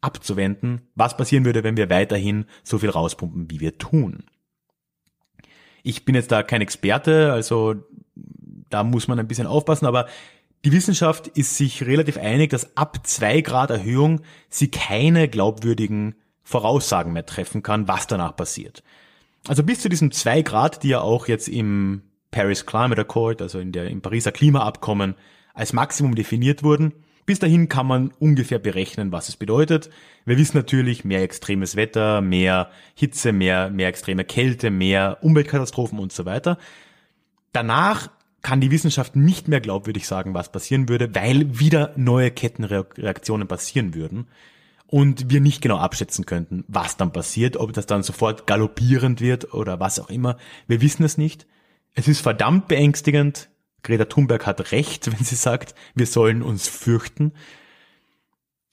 abzuwenden, 0.00 0.82
was 0.94 1.16
passieren 1.16 1.44
würde, 1.44 1.64
wenn 1.64 1.76
wir 1.76 1.90
weiterhin 1.90 2.46
so 2.62 2.78
viel 2.78 2.90
rauspumpen, 2.90 3.50
wie 3.50 3.60
wir 3.60 3.78
tun. 3.78 4.24
Ich 5.82 6.04
bin 6.04 6.14
jetzt 6.14 6.32
da 6.32 6.42
kein 6.42 6.60
Experte, 6.60 7.32
also 7.32 7.76
da 8.68 8.84
muss 8.84 9.08
man 9.08 9.18
ein 9.18 9.28
bisschen 9.28 9.46
aufpassen, 9.46 9.86
aber 9.86 10.06
die 10.64 10.72
Wissenschaft 10.72 11.28
ist 11.28 11.56
sich 11.56 11.86
relativ 11.86 12.18
einig, 12.18 12.50
dass 12.50 12.76
ab 12.76 13.06
zwei 13.06 13.40
Grad 13.40 13.70
Erhöhung 13.70 14.20
sie 14.50 14.70
keine 14.70 15.28
glaubwürdigen 15.28 16.14
Voraussagen 16.42 17.12
mehr 17.12 17.26
treffen 17.26 17.62
kann, 17.62 17.88
was 17.88 18.06
danach 18.06 18.36
passiert. 18.36 18.82
Also 19.48 19.62
bis 19.62 19.80
zu 19.80 19.88
diesem 19.88 20.12
zwei 20.12 20.42
Grad, 20.42 20.82
die 20.82 20.88
ja 20.88 21.00
auch 21.00 21.28
jetzt 21.28 21.48
im 21.48 22.02
Paris 22.30 22.66
Climate 22.66 23.00
Accord, 23.00 23.42
also 23.42 23.58
in 23.58 23.72
der, 23.72 23.88
im 23.88 24.02
Pariser 24.02 24.32
Klimaabkommen 24.32 25.14
als 25.54 25.72
Maximum 25.72 26.14
definiert 26.14 26.62
wurden, 26.62 26.92
bis 27.26 27.38
dahin 27.38 27.68
kann 27.68 27.86
man 27.86 28.12
ungefähr 28.18 28.58
berechnen, 28.58 29.12
was 29.12 29.28
es 29.28 29.36
bedeutet. 29.36 29.90
Wir 30.24 30.36
wissen 30.36 30.56
natürlich, 30.56 31.04
mehr 31.04 31.22
extremes 31.22 31.76
Wetter, 31.76 32.20
mehr 32.20 32.70
Hitze, 32.94 33.32
mehr, 33.32 33.70
mehr 33.70 33.88
extreme 33.88 34.24
Kälte, 34.24 34.70
mehr 34.70 35.18
Umweltkatastrophen 35.22 35.98
und 35.98 36.12
so 36.12 36.24
weiter. 36.24 36.58
Danach 37.52 38.10
kann 38.42 38.60
die 38.60 38.70
Wissenschaft 38.70 39.16
nicht 39.16 39.48
mehr 39.48 39.60
glaubwürdig 39.60 40.06
sagen, 40.06 40.34
was 40.34 40.50
passieren 40.50 40.88
würde, 40.88 41.14
weil 41.14 41.58
wieder 41.58 41.92
neue 41.96 42.30
Kettenreaktionen 42.30 43.46
passieren 43.46 43.94
würden 43.94 44.26
und 44.90 45.30
wir 45.30 45.40
nicht 45.40 45.62
genau 45.62 45.76
abschätzen 45.76 46.26
könnten, 46.26 46.64
was 46.66 46.96
dann 46.96 47.12
passiert, 47.12 47.56
ob 47.56 47.72
das 47.72 47.86
dann 47.86 48.02
sofort 48.02 48.48
galoppierend 48.48 49.20
wird 49.20 49.54
oder 49.54 49.78
was 49.78 50.00
auch 50.00 50.10
immer. 50.10 50.36
Wir 50.66 50.80
wissen 50.80 51.04
es 51.04 51.16
nicht. 51.16 51.46
Es 51.94 52.08
ist 52.08 52.20
verdammt 52.20 52.66
beängstigend. 52.66 53.50
Greta 53.84 54.06
Thunberg 54.06 54.46
hat 54.46 54.72
recht, 54.72 55.06
wenn 55.12 55.24
sie 55.24 55.36
sagt, 55.36 55.76
wir 55.94 56.06
sollen 56.06 56.42
uns 56.42 56.66
fürchten. 56.66 57.32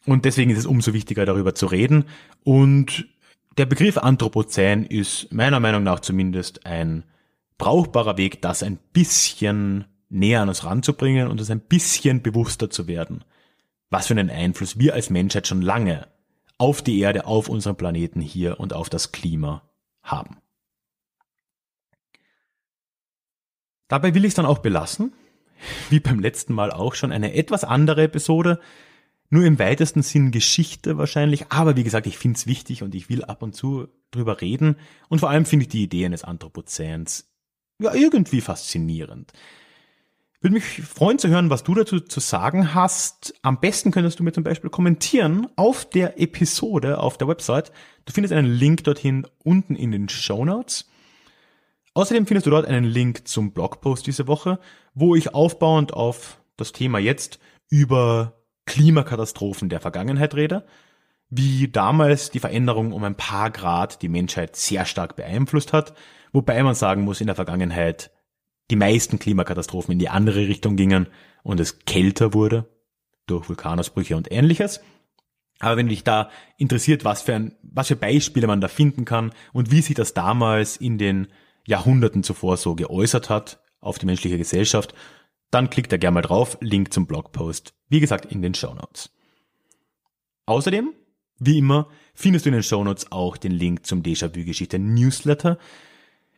Und 0.07 0.25
deswegen 0.25 0.49
ist 0.49 0.57
es 0.57 0.65
umso 0.65 0.91
wichtiger, 0.93 1.25
darüber 1.27 1.53
zu 1.53 1.67
reden. 1.67 2.05
Und 2.43 3.07
der 3.59 3.67
Begriff 3.67 3.99
Anthropozän 3.99 4.85
ist 4.85 5.31
meiner 5.31 5.59
Meinung 5.59 5.83
nach 5.83 5.99
zumindest 5.99 6.65
ein 6.65 7.03
brauchbarer 7.59 8.17
Weg, 8.17 8.41
das 8.41 8.63
ein 8.63 8.79
bisschen 8.91 9.85
näher 10.09 10.41
an 10.41 10.49
uns 10.49 10.63
ranzubringen 10.63 11.27
und 11.27 11.39
es 11.41 11.51
ein 11.51 11.59
bisschen 11.59 12.23
bewusster 12.23 12.71
zu 12.71 12.87
werden, 12.87 13.23
was 13.89 14.07
für 14.07 14.13
einen 14.13 14.29
Einfluss 14.29 14.79
wir 14.79 14.93
als 14.93 15.09
Menschheit 15.09 15.47
schon 15.47 15.61
lange 15.61 16.07
auf 16.57 16.81
die 16.81 16.99
Erde, 16.99 17.25
auf 17.25 17.49
unseren 17.49 17.75
Planeten 17.75 18.21
hier 18.21 18.59
und 18.59 18.73
auf 18.73 18.89
das 18.89 19.11
Klima 19.11 19.61
haben. 20.01 20.37
Dabei 23.87 24.13
will 24.13 24.25
ich 24.25 24.29
es 24.29 24.35
dann 24.35 24.45
auch 24.45 24.59
belassen, 24.59 25.13
wie 25.89 25.99
beim 25.99 26.19
letzten 26.19 26.53
Mal 26.53 26.71
auch 26.71 26.95
schon 26.95 27.11
eine 27.11 27.33
etwas 27.33 27.63
andere 27.63 28.03
Episode, 28.03 28.59
nur 29.29 29.43
im 29.43 29.59
weitesten 29.59 30.03
Sinn 30.03 30.31
Geschichte 30.31 30.97
wahrscheinlich, 30.97 31.51
aber 31.51 31.75
wie 31.75 31.83
gesagt, 31.83 32.07
ich 32.07 32.17
finde 32.17 32.37
es 32.37 32.47
wichtig 32.47 32.83
und 32.83 32.95
ich 32.95 33.09
will 33.09 33.23
ab 33.23 33.43
und 33.43 33.53
zu 33.53 33.87
drüber 34.11 34.41
reden 34.41 34.77
und 35.09 35.19
vor 35.19 35.29
allem 35.29 35.45
finde 35.45 35.63
ich 35.63 35.69
die 35.69 35.83
Idee 35.83 36.05
eines 36.05 36.23
Anthropozäns 36.23 37.29
ja 37.79 37.93
irgendwie 37.93 38.41
faszinierend. 38.41 39.33
Würde 40.39 40.53
mich 40.53 40.81
freuen 40.83 41.17
zu 41.17 41.29
hören, 41.29 41.49
was 41.49 41.63
du 41.63 41.73
dazu 41.73 41.99
zu 41.99 42.19
sagen 42.19 42.75
hast. 42.75 43.33
Am 43.41 43.59
besten 43.59 43.89
könntest 43.89 44.19
du 44.19 44.23
mir 44.23 44.33
zum 44.33 44.43
Beispiel 44.43 44.69
kommentieren 44.69 45.47
auf 45.55 45.89
der 45.89 46.21
Episode 46.21 46.99
auf 46.99 47.17
der 47.17 47.27
Website. 47.27 47.71
Du 48.05 48.13
findest 48.13 48.33
einen 48.33 48.51
Link 48.51 48.83
dorthin 48.83 49.25
unten 49.43 49.75
in 49.75 49.91
den 49.91 50.09
Show 50.09 50.45
Notes. 50.45 50.87
Außerdem 51.95 52.27
findest 52.27 52.45
du 52.45 52.51
dort 52.51 52.67
einen 52.67 52.83
Link 52.83 53.27
zum 53.27 53.51
Blogpost 53.51 54.05
diese 54.05 54.27
Woche, 54.27 54.59
wo 54.93 55.15
ich 55.15 55.33
aufbauend 55.33 55.93
auf 55.93 56.39
das 56.55 56.71
Thema 56.71 56.99
jetzt 56.99 57.39
über 57.69 58.33
Klimakatastrophen 58.67 59.69
der 59.69 59.79
Vergangenheit 59.79 60.35
rede, 60.35 60.67
wie 61.31 61.67
damals 61.67 62.29
die 62.29 62.39
Veränderung 62.39 62.93
um 62.93 63.03
ein 63.03 63.15
paar 63.15 63.49
Grad 63.49 64.03
die 64.03 64.09
Menschheit 64.09 64.55
sehr 64.55 64.85
stark 64.85 65.15
beeinflusst 65.15 65.73
hat, 65.73 65.95
wobei 66.31 66.61
man 66.61 66.75
sagen 66.75 67.01
muss, 67.01 67.21
in 67.21 67.27
der 67.27 67.35
Vergangenheit 67.35 68.11
die 68.69 68.75
meisten 68.75 69.19
Klimakatastrophen 69.19 69.93
in 69.93 69.99
die 69.99 70.09
andere 70.09 70.47
Richtung 70.47 70.75
gingen 70.75 71.07
und 71.43 71.59
es 71.59 71.79
kälter 71.79 72.33
wurde 72.33 72.67
durch 73.25 73.47
Vulkanausbrüche 73.47 74.15
und 74.15 74.31
ähnliches. 74.31 74.81
Aber 75.59 75.77
wenn 75.77 75.87
dich 75.87 76.03
da 76.03 76.29
interessiert, 76.57 77.03
was 77.03 77.21
für, 77.21 77.33
ein, 77.33 77.55
was 77.63 77.87
für 77.87 77.95
Beispiele 77.95 78.47
man 78.47 78.61
da 78.61 78.67
finden 78.67 79.05
kann 79.05 79.31
und 79.53 79.71
wie 79.71 79.81
sich 79.81 79.95
das 79.95 80.13
damals 80.13 80.77
in 80.77 80.97
den 80.97 81.27
Jahrhunderten 81.65 82.23
zuvor 82.23 82.57
so 82.57 82.75
geäußert 82.75 83.29
hat 83.29 83.59
auf 83.79 83.97
die 83.97 84.05
menschliche 84.05 84.37
Gesellschaft, 84.37 84.93
dann 85.49 85.69
klickt 85.69 85.91
da 85.91 85.97
gerne 85.97 86.15
mal 86.15 86.21
drauf, 86.21 86.57
Link 86.61 86.93
zum 86.93 87.07
Blogpost, 87.07 87.73
wie 87.89 87.99
gesagt, 87.99 88.25
in 88.31 88.41
den 88.41 88.53
Show 88.53 88.73
Notes. 88.73 89.09
Außerdem, 90.45 90.93
wie 91.39 91.57
immer, 91.57 91.89
findest 92.13 92.45
du 92.45 92.49
in 92.49 92.53
den 92.53 92.63
Show 92.63 92.83
Notes 92.83 93.11
auch 93.11 93.37
den 93.37 93.51
Link 93.51 93.85
zum 93.85 94.03
Déjà-vu-Geschichte 94.03 94.79
Newsletter. 94.79 95.57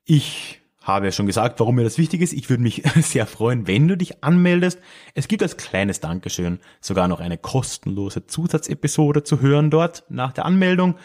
Ich 0.05 0.61
habe 0.89 1.07
ja 1.07 1.11
schon 1.11 1.25
gesagt, 1.25 1.59
warum 1.59 1.75
mir 1.75 1.83
das 1.83 1.97
wichtig 1.97 2.21
ist. 2.21 2.33
Ich 2.33 2.49
würde 2.49 2.63
mich 2.63 2.83
sehr 3.01 3.25
freuen, 3.25 3.67
wenn 3.67 3.87
du 3.87 3.95
dich 3.95 4.23
anmeldest. 4.23 4.79
Es 5.13 5.27
gibt 5.27 5.41
als 5.41 5.57
kleines 5.57 5.99
Dankeschön 5.99 6.59
sogar 6.81 7.07
noch 7.07 7.19
eine 7.19 7.37
kostenlose 7.37 8.27
Zusatzepisode 8.27 9.23
zu 9.23 9.41
hören 9.41 9.71
dort 9.71 10.03
nach 10.09 10.33
der 10.33 10.45
Anmeldung. 10.45 10.95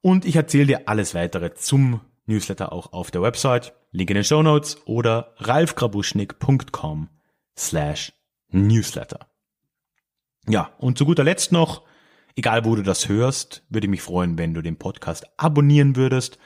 Und 0.00 0.24
ich 0.24 0.36
erzähle 0.36 0.66
dir 0.66 0.88
alles 0.88 1.14
weitere 1.14 1.54
zum 1.54 2.00
Newsletter 2.26 2.72
auch 2.72 2.92
auf 2.92 3.10
der 3.10 3.22
Website. 3.22 3.74
Link 3.92 4.10
in 4.10 4.16
den 4.16 4.24
Show 4.24 4.42
Notes 4.42 4.78
oder 4.86 5.34
ralfgrabuschnick.com 5.38 7.08
slash 7.56 8.12
Newsletter. 8.50 9.20
Ja, 10.48 10.70
und 10.78 10.98
zu 10.98 11.04
guter 11.04 11.24
Letzt 11.24 11.50
noch, 11.50 11.82
egal 12.36 12.64
wo 12.64 12.76
du 12.76 12.82
das 12.82 13.08
hörst, 13.08 13.64
würde 13.68 13.86
ich 13.86 13.90
mich 13.90 14.02
freuen, 14.02 14.38
wenn 14.38 14.54
du 14.54 14.62
den 14.62 14.76
Podcast 14.76 15.26
abonnieren 15.36 15.96
würdest. 15.96 16.38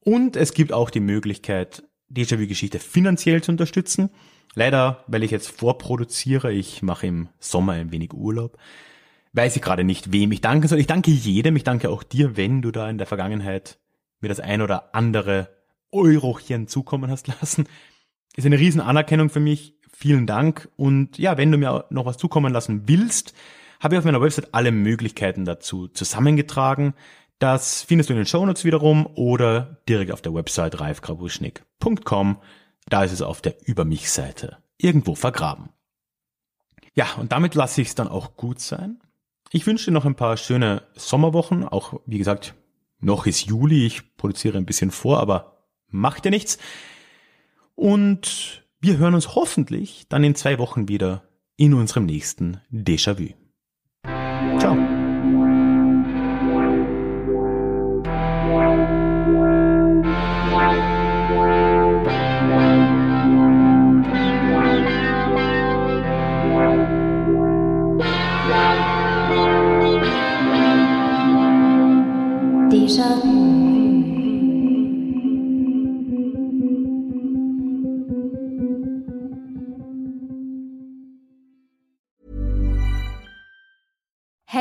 Und 0.00 0.36
es 0.36 0.54
gibt 0.54 0.72
auch 0.72 0.90
die 0.90 1.00
Möglichkeit, 1.00 1.84
Déjà-vu-Geschichte 2.10 2.78
finanziell 2.78 3.42
zu 3.42 3.52
unterstützen. 3.52 4.10
Leider, 4.54 5.04
weil 5.06 5.22
ich 5.22 5.30
jetzt 5.30 5.50
vorproduziere, 5.50 6.52
ich 6.52 6.82
mache 6.82 7.06
im 7.06 7.28
Sommer 7.38 7.74
ein 7.74 7.92
wenig 7.92 8.12
Urlaub, 8.12 8.58
weiß 9.32 9.56
ich 9.56 9.62
gerade 9.62 9.84
nicht, 9.84 10.12
wem 10.12 10.32
ich 10.32 10.40
danken 10.40 10.68
soll. 10.68 10.80
Ich 10.80 10.86
danke 10.86 11.10
jedem, 11.10 11.56
ich 11.56 11.64
danke 11.64 11.90
auch 11.90 12.02
dir, 12.02 12.36
wenn 12.36 12.62
du 12.62 12.70
da 12.70 12.88
in 12.88 12.98
der 12.98 13.06
Vergangenheit 13.06 13.78
mir 14.20 14.28
das 14.28 14.40
ein 14.40 14.62
oder 14.62 14.94
andere 14.94 15.48
Eurochen 15.92 16.66
zukommen 16.66 17.10
hast 17.10 17.28
lassen. 17.28 17.66
Ist 18.36 18.46
eine 18.46 18.58
riesen 18.58 18.80
Anerkennung 18.80 19.30
für 19.30 19.40
mich. 19.40 19.74
Vielen 19.92 20.26
Dank. 20.26 20.68
Und 20.76 21.18
ja, 21.18 21.36
wenn 21.36 21.50
du 21.50 21.58
mir 21.58 21.86
noch 21.90 22.06
was 22.06 22.18
zukommen 22.18 22.52
lassen 22.52 22.82
willst, 22.86 23.34
habe 23.80 23.94
ich 23.94 23.98
auf 23.98 24.04
meiner 24.04 24.20
Website 24.20 24.54
alle 24.54 24.72
Möglichkeiten 24.72 25.44
dazu 25.44 25.88
zusammengetragen. 25.88 26.94
Das 27.38 27.82
findest 27.82 28.10
du 28.10 28.14
in 28.14 28.18
den 28.18 28.26
Shownotes 28.26 28.64
wiederum 28.64 29.06
oder 29.14 29.80
direkt 29.88 30.10
auf 30.10 30.22
der 30.22 30.34
Website 30.34 30.80
reifgrabuschnick.com. 30.80 32.38
Da 32.88 33.04
ist 33.04 33.12
es 33.12 33.22
auf 33.22 33.40
der 33.40 33.56
Über 33.66 33.84
mich 33.84 34.10
Seite 34.10 34.58
irgendwo 34.76 35.14
vergraben. 35.14 35.70
Ja, 36.94 37.06
und 37.18 37.32
damit 37.32 37.54
lasse 37.54 37.80
ich 37.80 37.88
es 37.88 37.94
dann 37.94 38.08
auch 38.08 38.36
gut 38.36 38.60
sein. 38.60 39.00
Ich 39.50 39.66
wünsche 39.66 39.86
dir 39.86 39.92
noch 39.92 40.04
ein 40.04 40.16
paar 40.16 40.36
schöne 40.36 40.82
Sommerwochen. 40.94 41.66
Auch, 41.66 42.00
wie 42.06 42.18
gesagt, 42.18 42.54
noch 43.00 43.26
ist 43.26 43.46
Juli. 43.46 43.86
Ich 43.86 44.16
produziere 44.16 44.58
ein 44.58 44.66
bisschen 44.66 44.90
vor, 44.90 45.20
aber 45.20 45.58
macht 45.88 46.24
ja 46.24 46.30
nichts. 46.30 46.58
Und 47.74 48.64
wir 48.80 48.98
hören 48.98 49.14
uns 49.14 49.34
hoffentlich 49.34 50.06
dann 50.08 50.24
in 50.24 50.34
zwei 50.34 50.58
Wochen 50.58 50.88
wieder 50.88 51.22
in 51.56 51.74
unserem 51.74 52.06
nächsten 52.06 52.60
Déjà-vu. 52.72 53.34
Ciao. 54.58 54.97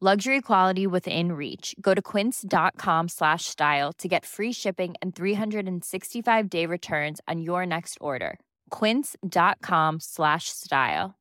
luxury 0.00 0.40
quality 0.40 0.86
within 0.86 1.32
reach 1.32 1.74
go 1.80 1.92
to 1.92 2.00
quince.com 2.00 3.08
slash 3.08 3.46
style 3.46 3.92
to 3.92 4.06
get 4.06 4.24
free 4.24 4.52
shipping 4.52 4.94
and 5.02 5.16
365 5.16 6.48
day 6.48 6.66
returns 6.66 7.20
on 7.26 7.40
your 7.40 7.66
next 7.66 7.98
order 8.00 8.38
quince.com 8.70 9.98
slash 9.98 10.44
style 10.48 11.18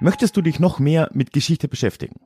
Möchtest 0.00 0.36
du 0.36 0.42
dich 0.42 0.60
noch 0.60 0.78
mehr 0.78 1.08
mit 1.14 1.32
Geschichte 1.32 1.66
beschäftigen? 1.66 2.20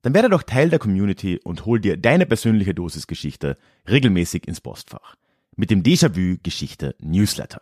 Dann 0.00 0.14
werde 0.14 0.30
doch 0.30 0.44
Teil 0.44 0.70
der 0.70 0.78
Community 0.78 1.38
und 1.44 1.66
hol 1.66 1.78
dir 1.78 1.98
deine 1.98 2.24
persönliche 2.24 2.74
Dosis 2.74 3.06
Geschichte 3.06 3.58
regelmäßig 3.86 4.48
ins 4.48 4.62
Postfach. 4.62 5.16
Mit 5.54 5.70
dem 5.70 5.82
Déjà-vu 5.82 6.38
Geschichte 6.42 6.94
Newsletter. 7.00 7.60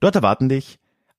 Dort 0.00 0.14
erwarten 0.14 0.48
dich 0.48 0.78